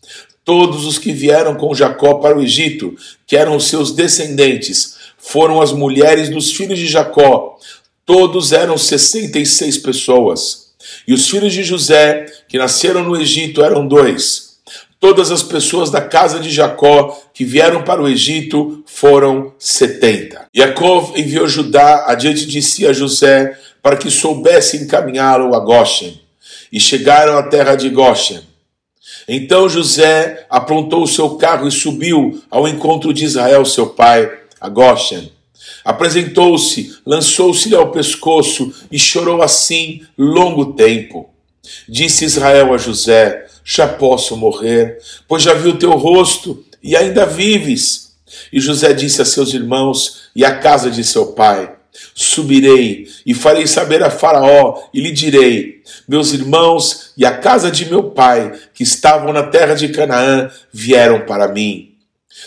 Todos 0.44 0.86
os 0.86 0.98
que 0.98 1.12
vieram 1.12 1.54
com 1.54 1.74
Jacó 1.74 2.14
para 2.14 2.36
o 2.36 2.42
Egito, 2.42 2.96
que 3.26 3.36
eram 3.36 3.56
os 3.56 3.68
seus 3.68 3.92
descendentes, 3.92 4.96
foram 5.16 5.60
as 5.60 5.72
mulheres 5.72 6.28
dos 6.28 6.52
filhos 6.52 6.78
de 6.78 6.88
Jacó. 6.88 7.58
Todos 8.04 8.52
eram 8.52 8.76
sessenta 8.76 9.38
e 9.38 9.46
seis 9.46 9.78
pessoas. 9.78 10.72
E 11.06 11.14
os 11.14 11.28
filhos 11.28 11.52
de 11.52 11.62
José, 11.62 12.26
que 12.48 12.58
nasceram 12.58 13.04
no 13.04 13.16
Egito, 13.16 13.62
eram 13.62 13.86
dois. 13.86 14.52
Todas 14.98 15.32
as 15.32 15.42
pessoas 15.42 15.90
da 15.90 16.00
casa 16.00 16.38
de 16.38 16.48
Jacó 16.50 17.20
que 17.34 17.44
vieram 17.44 17.82
para 17.82 18.00
o 18.00 18.08
Egito 18.08 18.84
foram 18.86 19.52
setenta. 19.58 20.46
Jacó 20.54 21.12
enviou 21.16 21.48
Judá 21.48 22.04
adiante 22.06 22.46
de 22.46 22.62
si 22.62 22.86
a 22.86 22.92
José 22.92 23.56
para 23.82 23.96
que 23.96 24.10
soubesse 24.10 24.76
encaminhá-lo 24.76 25.54
a 25.54 25.60
Goshen. 25.60 26.20
E 26.70 26.78
chegaram 26.80 27.36
à 27.36 27.42
terra 27.42 27.74
de 27.74 27.90
Goshen. 27.90 28.40
Então 29.28 29.68
José 29.68 30.46
aprontou 30.48 31.02
o 31.02 31.08
seu 31.08 31.36
carro 31.36 31.66
e 31.66 31.72
subiu 31.72 32.42
ao 32.50 32.66
encontro 32.66 33.12
de 33.12 33.24
Israel, 33.24 33.64
seu 33.64 33.88
pai, 33.88 34.30
a 34.60 34.68
Goshen. 34.68 35.30
Apresentou-se, 35.84 36.96
lançou-se-lhe 37.04 37.74
ao 37.74 37.90
pescoço 37.90 38.72
e 38.90 38.98
chorou 38.98 39.42
assim 39.42 40.02
longo 40.16 40.74
tempo. 40.74 41.28
Disse 41.88 42.24
Israel 42.24 42.72
a 42.72 42.78
José: 42.78 43.46
Já 43.64 43.86
posso 43.86 44.36
morrer, 44.36 44.98
pois 45.28 45.42
já 45.42 45.54
vi 45.54 45.68
o 45.68 45.78
teu 45.78 45.92
rosto 45.92 46.64
e 46.82 46.96
ainda 46.96 47.26
vives. 47.26 48.12
E 48.52 48.60
José 48.60 48.92
disse 48.92 49.20
a 49.20 49.24
seus 49.24 49.52
irmãos 49.52 50.22
e 50.34 50.44
à 50.44 50.56
casa 50.56 50.90
de 50.90 51.04
seu 51.04 51.26
pai: 51.32 51.70
Subirei 52.14 53.06
e 53.24 53.32
farei 53.32 53.66
saber 53.66 54.02
a 54.02 54.10
Faraó 54.10 54.82
e 54.92 55.00
lhe 55.00 55.10
direi: 55.10 55.82
Meus 56.06 56.32
irmãos 56.32 57.12
e 57.16 57.24
a 57.24 57.36
casa 57.36 57.70
de 57.70 57.86
meu 57.86 58.10
pai, 58.10 58.52
que 58.74 58.82
estavam 58.82 59.32
na 59.32 59.44
terra 59.44 59.74
de 59.74 59.88
Canaã, 59.88 60.50
vieram 60.72 61.24
para 61.24 61.48
mim. 61.48 61.94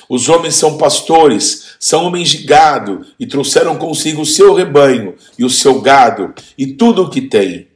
Os 0.10 0.29
homens 0.29 0.55
são 0.55 0.77
pastores, 0.77 1.75
são 1.79 2.05
homens 2.05 2.29
de 2.29 2.43
gado, 2.43 3.05
e 3.19 3.25
trouxeram 3.25 3.77
consigo 3.77 4.22
o 4.22 4.25
seu 4.25 4.53
rebanho 4.53 5.15
e 5.38 5.45
o 5.45 5.50
seu 5.50 5.81
gado 5.81 6.34
e 6.57 6.67
tudo 6.67 7.03
o 7.03 7.10
que 7.10 7.22
tem. 7.22 7.67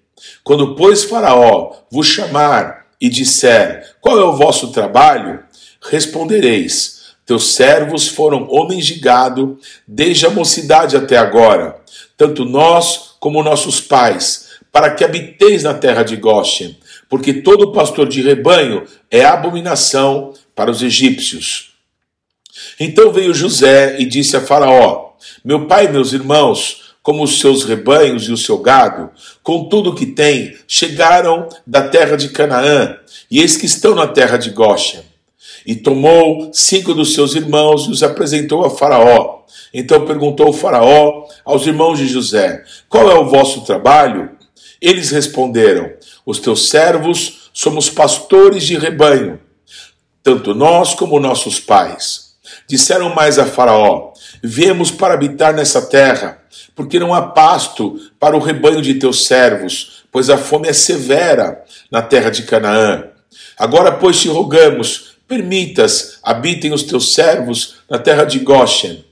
Quando, 0.43 0.75
pois, 0.75 1.03
Faraó 1.03 1.73
vos 1.91 2.07
chamar 2.07 2.87
e 2.99 3.09
disser: 3.09 3.95
Qual 4.01 4.19
é 4.19 4.23
o 4.23 4.35
vosso 4.35 4.71
trabalho? 4.71 5.39
Respondereis: 5.81 6.98
teus 7.29 7.53
servos 7.53 8.07
foram 8.07 8.47
homens 8.49 8.87
de 8.87 8.95
gado 8.95 9.59
desde 9.87 10.25
a 10.25 10.31
mocidade 10.31 10.97
até 10.97 11.15
agora, 11.15 11.79
tanto 12.17 12.43
nós 12.43 13.11
como 13.19 13.43
nossos 13.43 13.79
pais, 13.79 14.49
para 14.71 14.89
que 14.95 15.03
habiteis 15.03 15.61
na 15.61 15.75
terra 15.75 16.01
de 16.01 16.15
Goshen, 16.15 16.75
porque 17.07 17.31
todo 17.31 17.71
pastor 17.71 18.09
de 18.09 18.23
rebanho 18.23 18.83
é 19.11 19.23
abominação 19.23 20.33
para 20.55 20.71
os 20.71 20.81
egípcios. 20.81 21.73
Então 22.79 23.13
veio 23.13 23.31
José 23.31 23.97
e 23.99 24.07
disse 24.07 24.35
a 24.35 24.41
Faraó: 24.41 25.11
Meu 25.45 25.67
pai 25.67 25.85
e 25.85 25.89
meus 25.89 26.13
irmãos, 26.13 26.95
como 27.03 27.21
os 27.21 27.39
seus 27.39 27.63
rebanhos 27.63 28.23
e 28.23 28.31
o 28.31 28.37
seu 28.37 28.57
gado, 28.57 29.11
com 29.43 29.69
tudo 29.69 29.93
que 29.93 30.07
tem, 30.07 30.57
chegaram 30.67 31.47
da 31.67 31.87
terra 31.87 32.15
de 32.15 32.29
Canaã, 32.29 32.97
e 33.29 33.39
eis 33.39 33.55
que 33.55 33.67
estão 33.67 33.93
na 33.93 34.07
terra 34.07 34.37
de 34.37 34.49
Goshen. 34.49 35.08
E 35.69 35.75
tomou 35.75 36.49
cinco 36.51 36.95
dos 36.95 37.13
seus 37.13 37.35
irmãos 37.35 37.85
e 37.85 37.91
os 37.91 38.01
apresentou 38.01 38.65
a 38.65 38.71
Faraó. 38.71 39.41
Então 39.71 40.03
perguntou 40.03 40.51
Faraó 40.51 41.27
aos 41.45 41.67
irmãos 41.67 41.99
de 41.99 42.07
José: 42.07 42.63
Qual 42.89 43.07
é 43.07 43.13
o 43.13 43.29
vosso 43.29 43.61
trabalho? 43.61 44.31
Eles 44.81 45.11
responderam: 45.11 45.91
Os 46.25 46.39
teus 46.39 46.69
servos 46.69 47.51
somos 47.53 47.87
pastores 47.87 48.63
de 48.63 48.79
rebanho, 48.79 49.39
tanto 50.23 50.55
nós 50.55 50.95
como 50.95 51.19
nossos 51.19 51.59
pais. 51.59 52.31
Disseram 52.67 53.13
mais 53.13 53.37
a 53.37 53.45
Faraó: 53.45 54.13
Viemos 54.41 54.89
para 54.89 55.13
habitar 55.13 55.53
nessa 55.53 55.83
terra, 55.83 56.41
porque 56.75 56.97
não 56.97 57.13
há 57.13 57.21
pasto 57.21 57.95
para 58.19 58.35
o 58.35 58.39
rebanho 58.39 58.81
de 58.81 58.95
teus 58.95 59.27
servos, 59.27 60.03
pois 60.11 60.31
a 60.31 60.37
fome 60.39 60.67
é 60.67 60.73
severa 60.73 61.63
na 61.91 62.01
terra 62.01 62.31
de 62.31 62.41
Canaã. 62.41 63.03
Agora, 63.55 63.91
pois, 63.91 64.19
te 64.19 64.27
rogamos, 64.27 65.18
permitas 65.29 66.17
habitem 66.23 66.73
os 66.73 66.81
teus 66.81 67.13
servos 67.13 67.75
na 67.87 67.99
terra 67.99 68.25
de 68.25 68.39
Goshen. 68.39 69.05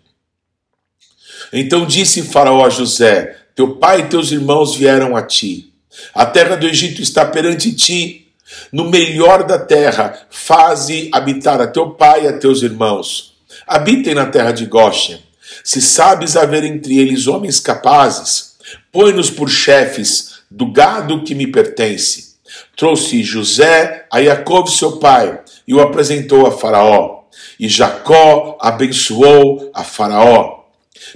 Então 1.54 1.86
disse 1.86 2.24
Faraó 2.24 2.66
a 2.66 2.70
José: 2.70 3.38
Teu 3.56 3.76
pai 3.76 4.02
e 4.02 4.08
teus 4.08 4.32
irmãos 4.32 4.76
vieram 4.76 5.16
a 5.16 5.22
ti. 5.22 5.72
A 6.14 6.26
terra 6.26 6.58
do 6.58 6.68
Egito 6.68 7.02
está 7.02 7.24
perante 7.24 7.72
ti. 7.74 8.28
No 8.72 8.90
melhor 8.90 9.44
da 9.44 9.60
terra, 9.60 10.26
faze 10.30 11.10
habitar 11.12 11.62
a 11.62 11.68
teu 11.68 11.92
pai 11.92 12.24
e 12.24 12.28
a 12.28 12.38
teus 12.38 12.64
irmãos. 12.64 13.36
Habitem 13.68 14.16
na 14.16 14.26
terra 14.26 14.52
de 14.52 14.66
Goshen. 14.66 15.20
Se 15.64 15.82
sabes 15.82 16.36
haver 16.36 16.64
entre 16.64 16.98
eles 16.98 17.28
homens 17.28 17.60
capazes, 17.60 18.56
põe-nos 18.92 19.30
por 19.30 19.50
chefes 19.50 20.40
do 20.50 20.72
gado 20.72 21.24
que 21.24 21.36
me 21.36 21.48
pertence. 21.48 22.38
Trouxe 22.76 23.24
José 23.24 24.06
a 24.12 24.22
Jacob, 24.24 24.68
seu 24.70 24.98
pai, 24.98 25.40
e 25.68 25.74
o 25.74 25.82
apresentou 25.82 26.48
a 26.48 26.52
Faraó. 26.52 27.24
E 27.60 27.68
Jacó 27.68 28.58
abençoou 28.60 29.70
a 29.74 29.84
Faraó. 29.84 30.64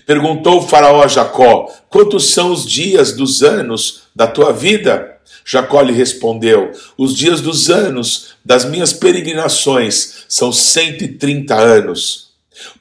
Perguntou 0.06 0.62
Faraó 0.62 1.04
a 1.04 1.08
Jacó: 1.08 1.72
Quantos 1.90 2.32
são 2.32 2.52
os 2.52 2.66
dias 2.66 3.14
dos 3.14 3.42
anos 3.42 4.04
da 4.16 4.28
tua 4.28 4.52
vida? 4.52 5.18
Jacó 5.46 5.82
lhe 5.82 5.94
respondeu: 5.94 6.72
Os 6.98 7.16
dias 7.16 7.42
dos 7.42 7.70
anos 7.70 8.36
das 8.44 8.66
minhas 8.66 8.94
peregrinações 8.94 10.26
são 10.28 10.52
cento 10.52 11.04
e 11.04 11.08
trinta 11.08 11.56
anos. 11.56 12.32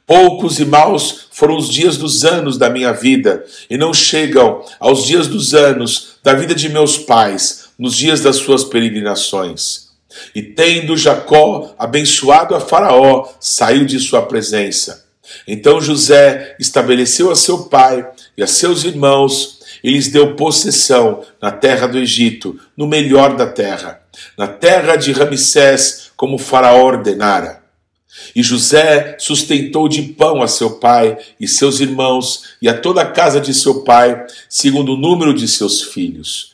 Poucos 0.07 0.59
e 0.59 0.65
maus 0.65 1.29
foram 1.31 1.57
os 1.57 1.69
dias 1.69 1.97
dos 1.97 2.25
anos 2.25 2.59
da 2.59 2.69
minha 2.69 2.93
vida, 2.93 3.45
e 3.71 3.79
não 3.79 3.95
chegam 3.95 4.63
aos 4.79 5.07
dias 5.07 5.27
dos 5.27 5.55
anos 5.55 6.17
da 6.23 6.35
vida 6.35 6.55
de 6.55 6.69
meus 6.69 6.99
pais, 6.99 7.71
nos 7.79 7.97
dias 7.97 8.21
das 8.21 8.37
suas 8.37 8.65
peregrinações. 8.65 9.90
E 10.35 10.43
tendo 10.43 10.97
Jacó 10.97 11.75
abençoado 11.79 12.55
a 12.55 12.61
Faraó, 12.61 13.29
saiu 13.39 13.85
de 13.85 13.99
sua 13.99 14.23
presença. 14.23 15.07
Então 15.47 15.81
José 15.81 16.57
estabeleceu 16.59 17.31
a 17.31 17.37
seu 17.37 17.65
pai 17.65 18.07
e 18.37 18.43
a 18.43 18.47
seus 18.47 18.85
irmãos 18.85 19.61
e 19.83 19.91
lhes 19.91 20.09
deu 20.09 20.35
possessão 20.35 21.25
na 21.41 21.51
terra 21.51 21.87
do 21.87 21.99
Egito, 21.99 22.59
no 22.77 22.87
melhor 22.87 23.37
da 23.37 23.47
terra, 23.47 24.03
na 24.37 24.47
terra 24.47 24.97
de 24.97 25.13
Ramsés, 25.13 26.11
como 26.17 26.39
Faraó 26.39 26.85
ordenara. 26.85 27.61
E 28.35 28.43
José 28.43 29.17
sustentou 29.19 29.89
de 29.89 30.03
pão 30.03 30.43
a 30.43 30.49
seu 30.49 30.79
pai 30.79 31.17
e 31.39 31.47
seus 31.47 31.81
irmãos 31.81 32.57
e 32.61 32.69
a 32.69 32.77
toda 32.77 33.03
a 33.03 33.07
casa 33.07 33.41
de 33.41 33.55
seu 33.55 33.83
pai, 33.83 34.27
segundo 34.49 34.95
o 34.95 34.97
número 34.97 35.33
de 35.33 35.47
seus 35.47 35.83
filhos. 35.83 36.50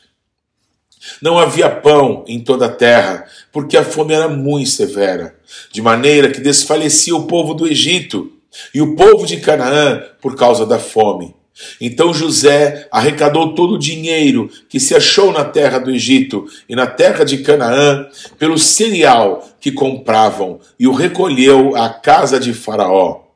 Não 1.21 1.37
havia 1.37 1.69
pão 1.69 2.23
em 2.27 2.39
toda 2.39 2.65
a 2.65 2.69
terra, 2.69 3.25
porque 3.51 3.77
a 3.77 3.83
fome 3.83 4.13
era 4.13 4.27
muito 4.27 4.69
severa, 4.69 5.35
de 5.71 5.81
maneira 5.81 6.29
que 6.29 6.41
desfalecia 6.41 7.15
o 7.15 7.27
povo 7.27 7.53
do 7.53 7.67
Egito 7.67 8.31
e 8.73 8.81
o 8.81 8.95
povo 8.95 9.25
de 9.25 9.37
Canaã 9.37 10.01
por 10.21 10.35
causa 10.35 10.65
da 10.65 10.79
fome. 10.79 11.35
Então 11.81 12.13
José 12.13 12.87
arrecadou 12.91 13.55
todo 13.55 13.75
o 13.75 13.79
dinheiro 13.79 14.49
que 14.69 14.79
se 14.79 14.95
achou 14.95 15.31
na 15.31 15.43
terra 15.43 15.79
do 15.79 15.89
Egito 15.89 16.45
e 16.69 16.75
na 16.75 16.85
terra 16.85 17.23
de 17.23 17.39
Canaã 17.39 18.07
pelo 18.37 18.57
cereal 18.57 19.47
que 19.59 19.71
compravam 19.71 20.59
e 20.79 20.87
o 20.87 20.93
recolheu 20.93 21.75
à 21.75 21.89
casa 21.89 22.39
de 22.39 22.53
Faraó. 22.53 23.26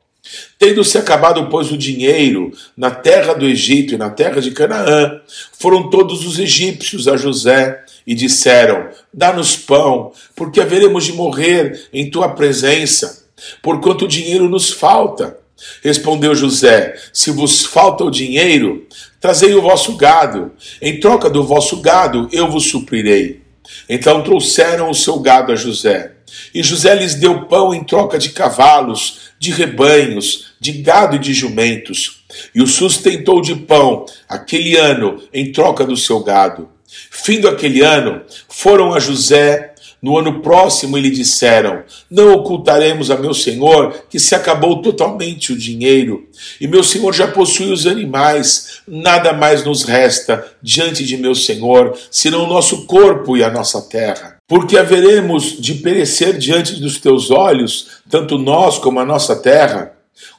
Tendo-se 0.58 0.96
acabado, 0.96 1.48
pois, 1.48 1.72
o 1.72 1.76
dinheiro 1.76 2.52
na 2.76 2.90
terra 2.90 3.34
do 3.34 3.44
Egito 3.44 3.94
e 3.94 3.98
na 3.98 4.08
terra 4.08 4.40
de 4.40 4.52
Canaã, 4.52 5.20
foram 5.58 5.90
todos 5.90 6.24
os 6.24 6.38
egípcios 6.38 7.08
a 7.08 7.16
José 7.16 7.84
e 8.06 8.14
disseram: 8.14 8.88
Dá-nos 9.12 9.56
pão, 9.56 10.12
porque 10.36 10.60
haveremos 10.60 11.04
de 11.04 11.12
morrer 11.12 11.88
em 11.92 12.08
tua 12.08 12.28
presença, 12.28 13.26
porquanto 13.60 14.04
o 14.04 14.08
dinheiro 14.08 14.48
nos 14.48 14.70
falta. 14.70 15.38
Respondeu 15.82 16.34
José: 16.34 16.94
Se 17.12 17.30
vos 17.32 17.64
falta 17.64 18.04
o 18.04 18.10
dinheiro, 18.10 18.86
trazei 19.20 19.54
o 19.54 19.62
vosso 19.62 19.96
gado. 19.96 20.52
Em 20.80 21.00
troca 21.00 21.28
do 21.28 21.44
vosso 21.44 21.80
gado, 21.80 22.28
eu 22.32 22.48
vos 22.48 22.70
suprirei. 22.70 23.42
Então 23.88 24.22
trouxeram 24.22 24.90
o 24.90 24.94
seu 24.94 25.18
gado 25.18 25.52
a 25.52 25.56
José. 25.56 26.12
E 26.54 26.62
José 26.62 26.94
lhes 26.94 27.14
deu 27.14 27.46
pão 27.46 27.74
em 27.74 27.84
troca 27.84 28.18
de 28.18 28.30
cavalos, 28.30 29.31
de 29.42 29.50
rebanhos, 29.50 30.52
de 30.60 30.70
gado 30.70 31.16
e 31.16 31.18
de 31.18 31.34
jumentos. 31.34 32.22
E 32.54 32.62
o 32.62 32.66
sustentou 32.68 33.42
de 33.42 33.56
pão 33.56 34.06
aquele 34.28 34.76
ano 34.76 35.20
em 35.34 35.50
troca 35.50 35.84
do 35.84 35.96
seu 35.96 36.20
gado. 36.20 36.68
Findo 37.10 37.48
aquele 37.48 37.80
ano, 37.80 38.22
foram 38.48 38.94
a 38.94 39.00
José 39.00 39.74
no 40.00 40.16
ano 40.16 40.40
próximo, 40.42 40.96
e 40.96 41.00
lhe 41.00 41.10
disseram: 41.10 41.82
Não 42.08 42.34
ocultaremos 42.34 43.10
a 43.10 43.16
meu 43.16 43.34
senhor 43.34 44.04
que 44.08 44.20
se 44.20 44.32
acabou 44.32 44.80
totalmente 44.80 45.52
o 45.52 45.58
dinheiro, 45.58 46.28
e 46.60 46.68
meu 46.68 46.84
senhor 46.84 47.12
já 47.12 47.26
possui 47.26 47.72
os 47.72 47.84
animais, 47.84 48.80
nada 48.86 49.32
mais 49.32 49.64
nos 49.64 49.82
resta 49.82 50.46
diante 50.62 51.04
de 51.04 51.16
meu 51.16 51.34
senhor, 51.34 51.98
senão 52.12 52.44
o 52.44 52.48
nosso 52.48 52.86
corpo 52.86 53.36
e 53.36 53.42
a 53.42 53.50
nossa 53.50 53.82
terra. 53.82 54.31
Porque 54.46 54.76
haveremos 54.76 55.60
de 55.60 55.74
perecer 55.74 56.36
diante 56.36 56.80
dos 56.80 56.98
teus 56.98 57.30
olhos, 57.30 58.02
tanto 58.10 58.38
nós 58.38 58.78
como 58.78 59.00
a 59.00 59.04
nossa 59.04 59.36
terra. 59.36 59.92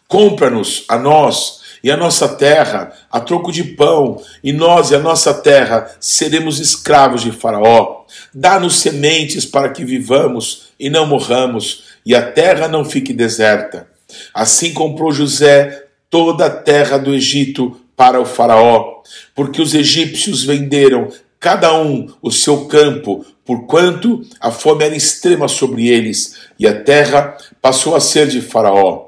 Compra-nos 0.08 0.86
a 0.88 0.98
nós 0.98 1.64
e 1.84 1.92
a 1.92 1.98
nossa 1.98 2.30
terra 2.30 2.94
a 3.12 3.20
troco 3.20 3.52
de 3.52 3.64
pão, 3.64 4.22
e 4.44 4.54
nós 4.54 4.92
e 4.92 4.96
a 4.96 5.00
nossa 5.00 5.34
terra 5.34 5.92
seremos 6.00 6.60
escravos 6.60 7.22
de 7.22 7.32
Faraó. 7.32 8.06
Dá-nos 8.34 8.76
sementes 8.76 9.46
para 9.46 9.70
que 9.70 9.84
vivamos 9.84 10.70
e 10.80 10.90
não 10.90 11.06
morramos, 11.06 11.84
e 12.06 12.16
a 12.16 12.22
terra 12.22 12.68
não 12.68 12.86
fique 12.86 13.12
deserta. 13.12 13.88
Assim 14.34 14.74
comprou 14.74 15.12
José 15.12 15.86
toda 16.10 16.46
a 16.46 16.50
terra 16.50 16.98
do 16.98 17.14
Egito 17.14 17.80
para 17.96 18.20
o 18.20 18.26
Faraó, 18.26 19.02
porque 19.36 19.62
os 19.62 19.74
egípcios 19.74 20.44
venderam 20.44 21.10
cada 21.44 21.78
um 21.78 22.08
o 22.22 22.32
seu 22.32 22.68
campo, 22.68 23.26
porquanto 23.44 24.22
a 24.40 24.50
fome 24.50 24.86
era 24.86 24.96
extrema 24.96 25.50
sobre 25.50 25.90
eles, 25.90 26.38
e 26.58 26.66
a 26.66 26.82
terra 26.84 27.38
passou 27.62 27.98
a 27.98 28.00
ser 28.00 28.30
de 28.30 28.40
Faraó. 28.40 29.08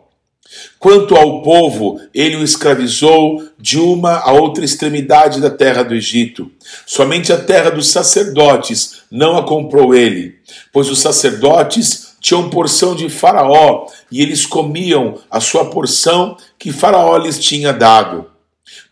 Quanto 0.77 1.15
ao 1.15 1.42
povo, 1.42 1.98
ele 2.13 2.36
o 2.36 2.44
escravizou 2.44 3.42
de 3.58 3.80
uma 3.80 4.18
a 4.18 4.34
outra 4.34 4.65
extremidade 4.65 5.39
da 5.39 5.50
terra 5.50 5.82
do 5.82 5.96
Egito. 5.96 6.51
Somente 6.86 7.32
a 7.32 7.42
terra 7.42 7.70
dos 7.70 7.88
sacerdotes 7.88 9.04
não 9.10 9.38
a 9.38 9.48
comprou 9.48 9.96
ele, 9.96 10.36
pois 10.74 10.89
os 10.89 11.00
sacerdotes 11.00 12.18
tinham 12.20 12.50
porção 12.50 12.98
de 12.98 13.08
Faraó 13.08 13.88
e 14.12 14.22
eles 14.22 14.46
comiam 14.46 15.22
a 15.32 15.39
sua 15.39 15.70
porção 15.70 16.36
que 16.60 16.74
Faraó 16.74 17.18
lhes 17.18 17.39
tinha 17.39 17.72
dado. 17.72 18.30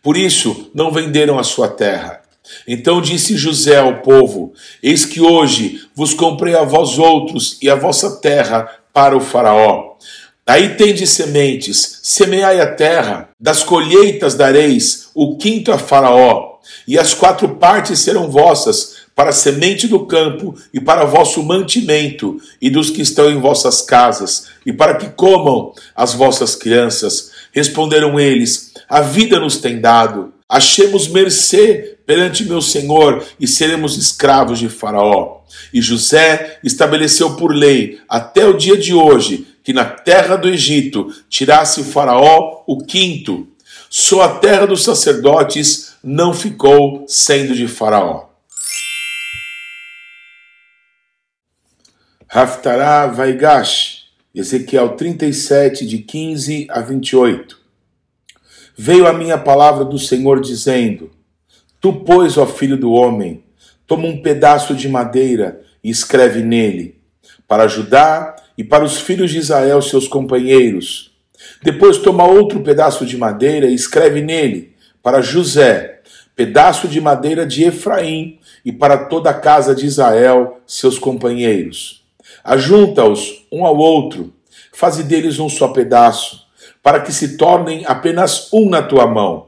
Por 0.02 0.16
isso, 0.16 0.70
não 0.74 0.90
venderam 0.90 1.38
a 1.38 1.44
sua 1.44 1.68
terra. 1.68 2.23
Então 2.66 3.00
disse 3.00 3.36
José 3.36 3.78
ao 3.78 4.02
povo: 4.02 4.52
Eis 4.82 5.04
que 5.04 5.20
hoje 5.20 5.80
vos 5.94 6.14
comprei 6.14 6.54
a 6.54 6.64
vós 6.64 6.98
outros 6.98 7.58
e 7.62 7.70
a 7.70 7.74
vossa 7.74 8.16
terra 8.16 8.68
para 8.92 9.16
o 9.16 9.20
Faraó. 9.20 9.96
Aí 10.46 10.76
tendes 10.76 11.10
sementes, 11.10 12.00
semeai 12.02 12.60
a 12.60 12.74
terra, 12.74 13.30
das 13.40 13.62
colheitas 13.62 14.34
dareis 14.34 15.08
o 15.14 15.38
quinto 15.38 15.72
a 15.72 15.78
Faraó, 15.78 16.58
e 16.86 16.98
as 16.98 17.14
quatro 17.14 17.48
partes 17.56 18.00
serão 18.00 18.30
vossas, 18.30 19.04
para 19.14 19.30
a 19.30 19.32
semente 19.32 19.86
do 19.86 20.06
campo 20.06 20.56
e 20.72 20.80
para 20.80 21.04
vosso 21.04 21.42
mantimento, 21.42 22.38
e 22.60 22.68
dos 22.68 22.90
que 22.90 23.00
estão 23.00 23.30
em 23.30 23.40
vossas 23.40 23.80
casas, 23.80 24.48
e 24.66 24.72
para 24.72 24.96
que 24.96 25.08
comam 25.10 25.72
as 25.94 26.12
vossas 26.14 26.56
crianças. 26.56 27.30
Responderam 27.52 28.18
eles: 28.18 28.72
A 28.88 29.00
vida 29.00 29.38
nos 29.38 29.58
tem 29.58 29.80
dado, 29.80 30.34
achemos 30.54 31.08
mercê 31.08 31.98
perante 32.06 32.44
meu 32.44 32.62
senhor 32.62 33.26
e 33.40 33.48
seremos 33.48 33.98
escravos 33.98 34.60
de 34.60 34.68
Faraó. 34.68 35.40
E 35.72 35.82
José 35.82 36.60
estabeleceu 36.62 37.34
por 37.34 37.52
lei, 37.52 38.00
até 38.08 38.46
o 38.46 38.56
dia 38.56 38.76
de 38.76 38.94
hoje, 38.94 39.48
que 39.64 39.72
na 39.72 39.84
terra 39.84 40.36
do 40.36 40.48
Egito 40.48 41.12
tirasse 41.28 41.82
Faraó 41.82 42.62
o 42.68 42.78
quinto. 42.84 43.48
Só 43.90 44.22
a 44.22 44.38
terra 44.38 44.64
dos 44.64 44.84
sacerdotes 44.84 45.94
não 46.04 46.32
ficou 46.32 47.04
sendo 47.08 47.52
de 47.52 47.66
Faraó. 47.66 48.28
Haftará 52.28 53.08
Vaigash, 53.08 54.04
Ezequiel 54.32 54.90
37, 54.90 55.84
de 55.84 55.98
15 55.98 56.68
a 56.70 56.80
28. 56.80 57.63
Veio 58.76 59.06
a 59.06 59.12
minha 59.12 59.38
palavra 59.38 59.84
do 59.84 59.98
Senhor 59.98 60.40
dizendo: 60.40 61.10
Tu, 61.80 61.92
pois, 61.92 62.36
ó 62.36 62.46
filho 62.46 62.76
do 62.76 62.92
homem, 62.92 63.44
toma 63.86 64.08
um 64.08 64.20
pedaço 64.20 64.74
de 64.74 64.88
madeira 64.88 65.60
e 65.82 65.90
escreve 65.90 66.42
nele, 66.42 66.98
para 67.46 67.68
Judá 67.68 68.34
e 68.58 68.64
para 68.64 68.84
os 68.84 68.98
filhos 68.98 69.30
de 69.30 69.38
Israel, 69.38 69.80
seus 69.80 70.08
companheiros. 70.08 71.12
Depois 71.62 71.98
toma 71.98 72.26
outro 72.26 72.60
pedaço 72.60 73.06
de 73.06 73.16
madeira 73.16 73.66
e 73.66 73.74
escreve 73.74 74.20
nele, 74.20 74.74
para 75.02 75.20
José, 75.20 76.00
pedaço 76.34 76.88
de 76.88 77.00
madeira 77.00 77.46
de 77.46 77.64
Efraim, 77.64 78.40
e 78.64 78.72
para 78.72 78.96
toda 78.96 79.30
a 79.30 79.34
casa 79.34 79.74
de 79.74 79.86
Israel, 79.86 80.60
seus 80.66 80.98
companheiros. 80.98 82.02
Ajunta-os 82.42 83.46
um 83.52 83.64
ao 83.64 83.76
outro, 83.76 84.32
faze 84.72 85.04
deles 85.04 85.38
um 85.38 85.48
só 85.48 85.68
pedaço, 85.68 86.43
para 86.84 87.00
que 87.00 87.14
se 87.14 87.38
tornem 87.38 87.82
apenas 87.86 88.52
um 88.52 88.68
na 88.68 88.82
tua 88.82 89.06
mão. 89.06 89.46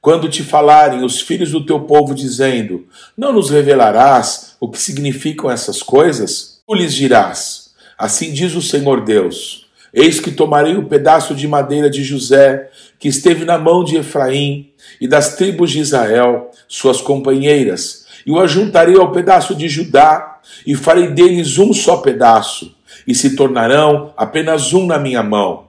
Quando 0.00 0.28
te 0.28 0.44
falarem 0.44 1.04
os 1.04 1.20
filhos 1.20 1.50
do 1.50 1.66
teu 1.66 1.80
povo, 1.80 2.14
dizendo: 2.14 2.86
Não 3.18 3.32
nos 3.32 3.50
revelarás 3.50 4.54
o 4.60 4.70
que 4.70 4.78
significam 4.78 5.50
essas 5.50 5.82
coisas, 5.82 6.62
tu 6.64 6.72
lhes 6.72 6.94
dirás: 6.94 7.72
Assim 7.98 8.32
diz 8.32 8.54
o 8.54 8.62
Senhor 8.62 9.04
Deus: 9.04 9.66
Eis 9.92 10.20
que 10.20 10.30
tomarei 10.30 10.76
o 10.76 10.86
pedaço 10.86 11.34
de 11.34 11.48
madeira 11.48 11.90
de 11.90 12.04
José, 12.04 12.70
que 12.96 13.08
esteve 13.08 13.44
na 13.44 13.58
mão 13.58 13.82
de 13.82 13.96
Efraim, 13.96 14.70
e 15.00 15.08
das 15.08 15.34
tribos 15.34 15.72
de 15.72 15.80
Israel, 15.80 16.52
suas 16.68 17.00
companheiras, 17.00 18.06
e 18.24 18.30
o 18.30 18.38
ajuntarei 18.38 18.96
ao 18.96 19.10
pedaço 19.10 19.52
de 19.52 19.68
Judá, 19.68 20.38
e 20.64 20.76
farei 20.76 21.08
deles 21.08 21.58
um 21.58 21.72
só 21.72 21.96
pedaço, 21.96 22.72
e 23.04 23.16
se 23.16 23.34
tornarão 23.34 24.14
apenas 24.16 24.72
um 24.72 24.86
na 24.86 24.96
minha 24.96 25.24
mão. 25.24 25.65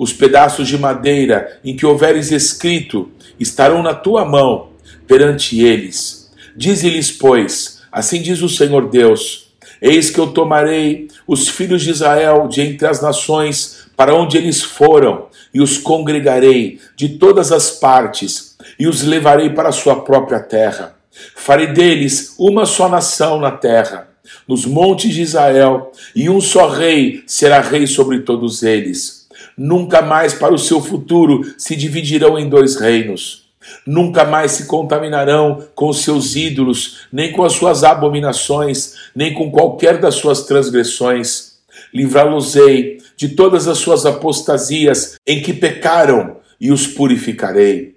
Os 0.00 0.14
pedaços 0.14 0.66
de 0.66 0.78
madeira 0.78 1.60
em 1.62 1.76
que 1.76 1.84
houveres 1.84 2.32
escrito 2.32 3.10
estarão 3.38 3.82
na 3.82 3.92
tua 3.92 4.24
mão 4.24 4.70
perante 5.06 5.60
eles. 5.60 6.32
Dize-lhes, 6.56 7.12
pois, 7.12 7.82
assim 7.92 8.22
diz 8.22 8.40
o 8.40 8.48
Senhor 8.48 8.88
Deus: 8.88 9.52
Eis 9.78 10.08
que 10.08 10.18
eu 10.18 10.28
tomarei 10.28 11.08
os 11.26 11.50
filhos 11.50 11.82
de 11.82 11.90
Israel 11.90 12.48
de 12.48 12.62
entre 12.62 12.86
as 12.86 13.02
nações 13.02 13.88
para 13.94 14.14
onde 14.14 14.38
eles 14.38 14.62
foram, 14.62 15.26
e 15.52 15.60
os 15.60 15.76
congregarei 15.76 16.80
de 16.96 17.10
todas 17.18 17.52
as 17.52 17.70
partes, 17.70 18.56
e 18.78 18.88
os 18.88 19.02
levarei 19.02 19.50
para 19.50 19.68
a 19.68 19.72
sua 19.72 20.00
própria 20.00 20.40
terra. 20.40 20.96
Farei 21.36 21.66
deles 21.66 22.36
uma 22.38 22.64
só 22.64 22.88
nação 22.88 23.38
na 23.38 23.50
terra, 23.50 24.08
nos 24.48 24.64
montes 24.64 25.12
de 25.12 25.20
Israel, 25.20 25.92
e 26.16 26.30
um 26.30 26.40
só 26.40 26.70
rei 26.70 27.22
será 27.26 27.60
rei 27.60 27.86
sobre 27.86 28.20
todos 28.20 28.62
eles. 28.62 29.19
Nunca 29.62 30.00
mais 30.00 30.32
para 30.32 30.54
o 30.54 30.58
seu 30.58 30.80
futuro 30.80 31.42
se 31.58 31.76
dividirão 31.76 32.38
em 32.38 32.48
dois 32.48 32.76
reinos 32.76 33.50
Nunca 33.86 34.24
mais 34.24 34.52
se 34.52 34.66
contaminarão 34.66 35.62
com 35.74 35.88
os 35.88 36.02
seus 36.02 36.34
ídolos, 36.34 37.06
nem 37.12 37.32
com 37.32 37.44
as 37.44 37.52
suas 37.52 37.84
abominações, 37.84 38.94
nem 39.14 39.34
com 39.34 39.50
qualquer 39.50 39.98
das 39.98 40.14
suas 40.14 40.44
transgressões. 40.44 41.58
Livrá-los-ei 41.92 42.98
de 43.16 43.30
todas 43.30 43.68
as 43.68 43.78
suas 43.78 44.06
apostasias 44.06 45.16
em 45.26 45.42
que 45.42 45.52
pecaram, 45.52 46.38
e 46.60 46.70
os 46.70 46.86
purificarei. 46.86 47.96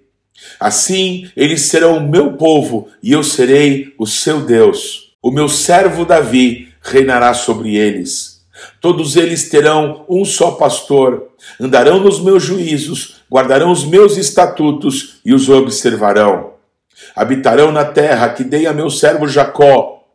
Assim 0.58 1.30
eles 1.36 1.63
serão 1.63 1.97
o 1.97 2.10
meu 2.10 2.34
povo, 2.34 2.88
e 3.02 3.12
eu 3.12 3.23
serei 3.23 3.93
o 3.97 4.06
seu 4.08 4.41
Deus. 4.41 5.13
O 5.21 5.32
meu 5.32 5.49
servo 5.49 6.06
Davi 6.06 6.69
reinará 6.82 7.34
sobre 7.34 7.76
eles. 7.76 8.32
Todos 8.80 9.15
eles 9.15 9.49
terão 9.49 10.06
um 10.10 10.26
só 10.26 10.52
pastor, 10.52 11.30
andarão 11.60 11.99
nos 11.99 12.19
meus 12.19 12.43
juízos, 12.43 13.23
guardarão 13.32 13.71
os 13.71 13.84
meus 13.84 14.17
estatutos 14.17 15.19
e 15.26 15.34
os 15.34 15.49
observarão. 15.49 16.54
Habitarão 17.15 17.71
na 17.71 17.86
terra 17.86 18.30
que 18.30 18.43
dei 18.43 18.65
a 18.65 18.73
meu 18.73 18.89
servo 18.89 19.28
Jacó, 19.28 20.06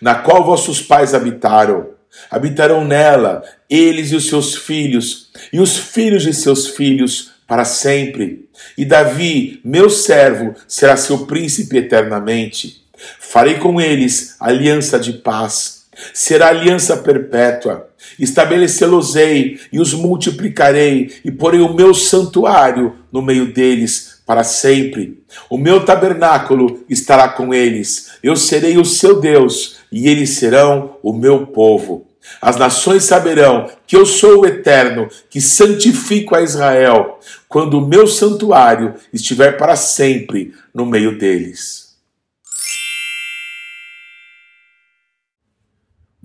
na 0.00 0.14
qual 0.14 0.44
vossos 0.44 0.80
pais 0.80 1.14
habitaram. 1.14 1.90
Habitarão 2.30 2.84
nela, 2.84 3.42
eles 3.68 4.10
e 4.10 4.16
os 4.16 4.26
seus 4.26 4.54
filhos, 4.54 5.30
e 5.52 5.60
os 5.60 5.76
filhos 5.76 6.22
de 6.22 6.32
seus 6.32 6.68
filhos, 6.68 7.32
para 7.46 7.64
sempre. 7.64 8.48
E 8.76 8.84
Davi, 8.84 9.60
meu 9.64 9.88
servo, 9.88 10.54
será 10.66 10.96
seu 10.96 11.26
príncipe 11.26 11.76
eternamente. 11.76 12.84
Farei 13.20 13.58
com 13.58 13.80
eles 13.80 14.36
aliança 14.40 14.98
de 14.98 15.12
paz. 15.12 15.75
Será 16.12 16.48
aliança 16.48 16.96
perpétua. 16.96 17.88
Estabelecê-los-ei 18.18 19.58
e 19.72 19.80
os 19.80 19.94
multiplicarei, 19.94 21.12
e 21.24 21.30
porei 21.30 21.60
o 21.60 21.72
meu 21.72 21.94
santuário 21.94 22.94
no 23.10 23.22
meio 23.22 23.52
deles 23.52 24.20
para 24.26 24.44
sempre. 24.44 25.22
O 25.48 25.56
meu 25.56 25.84
tabernáculo 25.84 26.84
estará 26.88 27.28
com 27.28 27.54
eles. 27.54 28.12
Eu 28.22 28.36
serei 28.36 28.76
o 28.76 28.84
seu 28.84 29.20
Deus, 29.20 29.76
e 29.90 30.08
eles 30.08 30.30
serão 30.30 30.96
o 31.02 31.12
meu 31.12 31.46
povo. 31.46 32.06
As 32.42 32.56
nações 32.56 33.04
saberão 33.04 33.70
que 33.86 33.96
eu 33.96 34.04
sou 34.04 34.40
o 34.40 34.46
Eterno, 34.46 35.08
que 35.30 35.40
santifico 35.40 36.34
a 36.34 36.42
Israel, 36.42 37.20
quando 37.48 37.78
o 37.78 37.86
meu 37.86 38.06
santuário 38.06 38.94
estiver 39.12 39.56
para 39.56 39.76
sempre 39.76 40.52
no 40.74 40.84
meio 40.84 41.18
deles. 41.18 41.85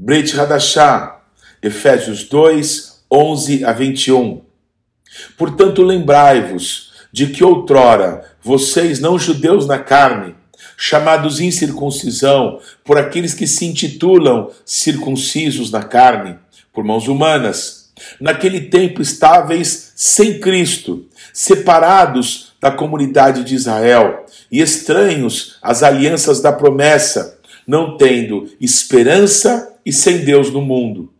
Brit 0.04 0.36
Hadashah, 0.36 1.20
Efésios 1.62 2.24
2, 2.24 3.04
11 3.12 3.64
a 3.64 3.72
21. 3.72 4.42
Portanto, 5.38 5.84
lembrai-vos 5.84 6.92
de 7.14 7.28
que 7.28 7.44
outrora 7.44 8.26
vocês, 8.42 9.00
não 9.00 9.20
judeus 9.20 9.68
na 9.68 9.78
carne, 9.78 10.34
chamados 10.76 11.40
incircuncisão 11.40 12.60
por 12.84 12.98
aqueles 12.98 13.36
que 13.36 13.46
se 13.46 13.64
intitulam 13.68 14.50
circuncisos 14.66 15.70
na 15.70 15.84
carne, 15.84 16.36
por 16.74 16.84
mãos 16.84 17.08
humanas, 17.08 17.92
naquele 18.20 18.62
tempo 18.62 19.04
estáveis 19.04 19.94
sem 19.96 20.40
Cristo, 20.40 21.06
separados 21.32 22.54
da 22.60 22.72
comunidade 22.72 23.44
de 23.44 23.54
Israel 23.54 24.26
e 24.52 24.62
estranhos 24.62 25.60
às 25.62 25.84
alianças 25.84 26.42
da 26.42 26.52
promessa, 26.52 27.38
não 27.68 27.98
tendo 27.98 28.50
esperança 28.60 29.71
e 29.86 29.92
sem 29.92 30.20
Deus 30.20 30.52
no 30.52 30.62
mundo. 30.62 31.12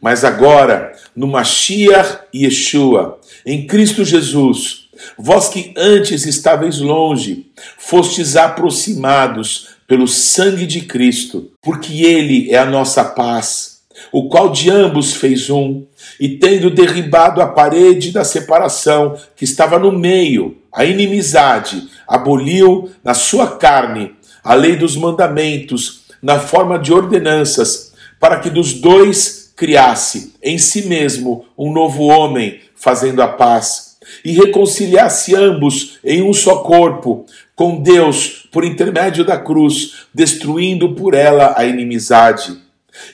Mas 0.00 0.24
agora, 0.24 0.92
no 1.14 1.26
Mashiach 1.26 2.20
Yeshua, 2.34 3.20
em 3.44 3.66
Cristo 3.66 4.04
Jesus, 4.04 4.88
vós 5.18 5.48
que 5.48 5.74
antes 5.76 6.24
estáveis 6.26 6.78
longe, 6.80 7.46
fostes 7.78 8.36
aproximados 8.36 9.68
pelo 9.86 10.08
sangue 10.08 10.66
de 10.66 10.82
Cristo, 10.82 11.52
porque 11.60 12.02
Ele 12.02 12.50
é 12.50 12.58
a 12.58 12.66
nossa 12.66 13.04
paz, 13.04 13.82
o 14.10 14.28
qual 14.28 14.50
de 14.50 14.70
ambos 14.70 15.14
fez 15.14 15.50
um, 15.50 15.84
e 16.18 16.30
tendo 16.30 16.70
derribado 16.70 17.40
a 17.40 17.46
parede 17.46 18.10
da 18.10 18.24
separação 18.24 19.18
que 19.36 19.44
estava 19.44 19.78
no 19.78 19.92
meio, 19.92 20.56
a 20.72 20.84
inimizade, 20.84 21.88
aboliu 22.06 22.90
na 23.02 23.14
sua 23.14 23.56
carne 23.56 24.14
a 24.42 24.54
lei 24.54 24.76
dos 24.76 24.96
mandamentos, 24.96 26.03
na 26.24 26.40
forma 26.40 26.78
de 26.78 26.90
ordenanças, 26.90 27.92
para 28.18 28.40
que 28.40 28.48
dos 28.48 28.72
dois 28.72 29.52
criasse 29.54 30.32
em 30.42 30.56
si 30.56 30.86
mesmo 30.86 31.44
um 31.56 31.70
novo 31.70 32.04
homem, 32.04 32.60
fazendo 32.74 33.20
a 33.20 33.28
paz, 33.28 33.98
e 34.24 34.32
reconciliasse 34.32 35.36
ambos 35.36 35.98
em 36.02 36.22
um 36.22 36.32
só 36.32 36.60
corpo, 36.60 37.26
com 37.54 37.82
Deus 37.82 38.48
por 38.50 38.64
intermédio 38.64 39.22
da 39.22 39.36
cruz, 39.36 40.06
destruindo 40.14 40.94
por 40.94 41.12
ela 41.12 41.52
a 41.58 41.66
inimizade. 41.66 42.56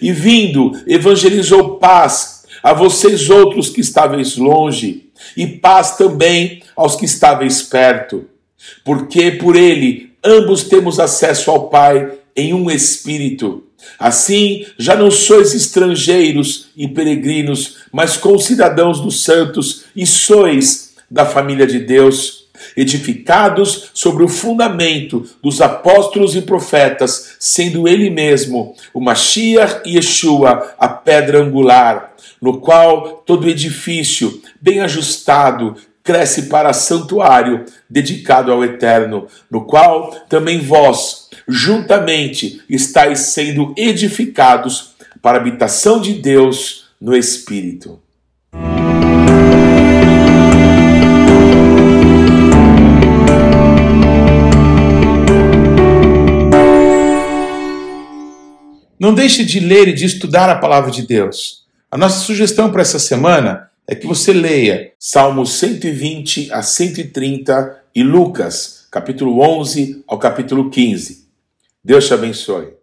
E 0.01 0.13
vindo, 0.13 0.71
evangelizou 0.87 1.79
paz 1.79 2.45
a 2.63 2.73
vocês 2.73 3.29
outros 3.29 3.71
que 3.71 3.81
estáveis 3.81 4.37
longe, 4.37 5.11
e 5.37 5.49
paz 5.49 5.97
também 5.97 6.63
aos 6.77 6.95
que 6.95 7.07
estáveis 7.07 7.61
perto, 7.61 8.27
porque 8.85 9.33
por 9.33 9.57
ele 9.57 10.13
ambos 10.25 10.63
temos 10.63 11.01
acesso 11.01 11.51
ao 11.51 11.69
Pai 11.69 12.20
em 12.37 12.55
um 12.55 12.71
espírito. 12.71 13.65
Assim, 13.99 14.67
já 14.79 14.95
não 14.95 15.11
sois 15.11 15.55
estrangeiros 15.55 16.69
e 16.77 16.87
peregrinos, 16.87 17.79
mas 17.93 18.17
concidadãos 18.17 19.01
dos 19.01 19.23
santos 19.25 19.85
e 19.95 20.07
sois 20.07 20.95
da 21.11 21.27
família 21.27 21.67
de 21.67 21.81
Deus, 21.81 22.41
edificados 22.77 23.91
sobre 23.95 24.23
o 24.23 24.29
fundamento 24.29 25.27
dos 25.43 25.61
apóstolos 25.61 26.37
e 26.37 26.43
profetas, 26.43 27.37
sendo 27.39 27.89
ele 27.89 28.11
mesmo 28.11 28.75
o 28.93 29.01
Mashiach 29.01 29.83
e 29.87 29.97
Yeshua, 29.97 30.75
a 30.79 30.89
pedra 30.89 31.43
angular, 31.43 32.15
no 32.41 32.59
qual 32.59 33.23
todo 33.27 33.49
edifício 33.49 34.41
bem 34.61 34.81
ajustado 34.81 35.77
cresce 36.11 36.49
para 36.49 36.73
santuário 36.73 37.65
dedicado 37.89 38.51
ao 38.51 38.65
Eterno, 38.65 39.29
no 39.49 39.65
qual 39.65 40.11
também 40.29 40.59
vós, 40.59 41.29
juntamente, 41.47 42.61
estáis 42.69 43.21
sendo 43.21 43.73
edificados 43.77 44.97
para 45.23 45.39
a 45.39 45.41
habitação 45.41 46.01
de 46.01 46.15
Deus 46.15 46.87
no 47.01 47.17
Espírito. 47.17 48.01
Não 58.99 59.15
deixe 59.15 59.45
de 59.45 59.61
ler 59.61 59.87
e 59.87 59.93
de 59.93 60.07
estudar 60.07 60.51
a 60.51 60.59
palavra 60.59 60.91
de 60.91 61.07
Deus. 61.07 61.61
A 61.89 61.97
nossa 61.97 62.19
sugestão 62.19 62.73
para 62.73 62.83
essa 62.83 62.99
semana 62.99 63.70
é 63.91 63.97
que 63.97 64.07
você 64.07 64.33
leia 64.33 64.93
Salmos 65.01 65.55
120 65.55 66.53
a 66.53 66.63
130 66.63 67.83
e 67.93 68.05
Lucas, 68.05 68.87
capítulo 68.89 69.41
11 69.41 70.05
ao 70.07 70.17
capítulo 70.17 70.71
15. 70.71 71.27
Deus 71.83 72.07
te 72.07 72.15
abençoe. 72.15 72.80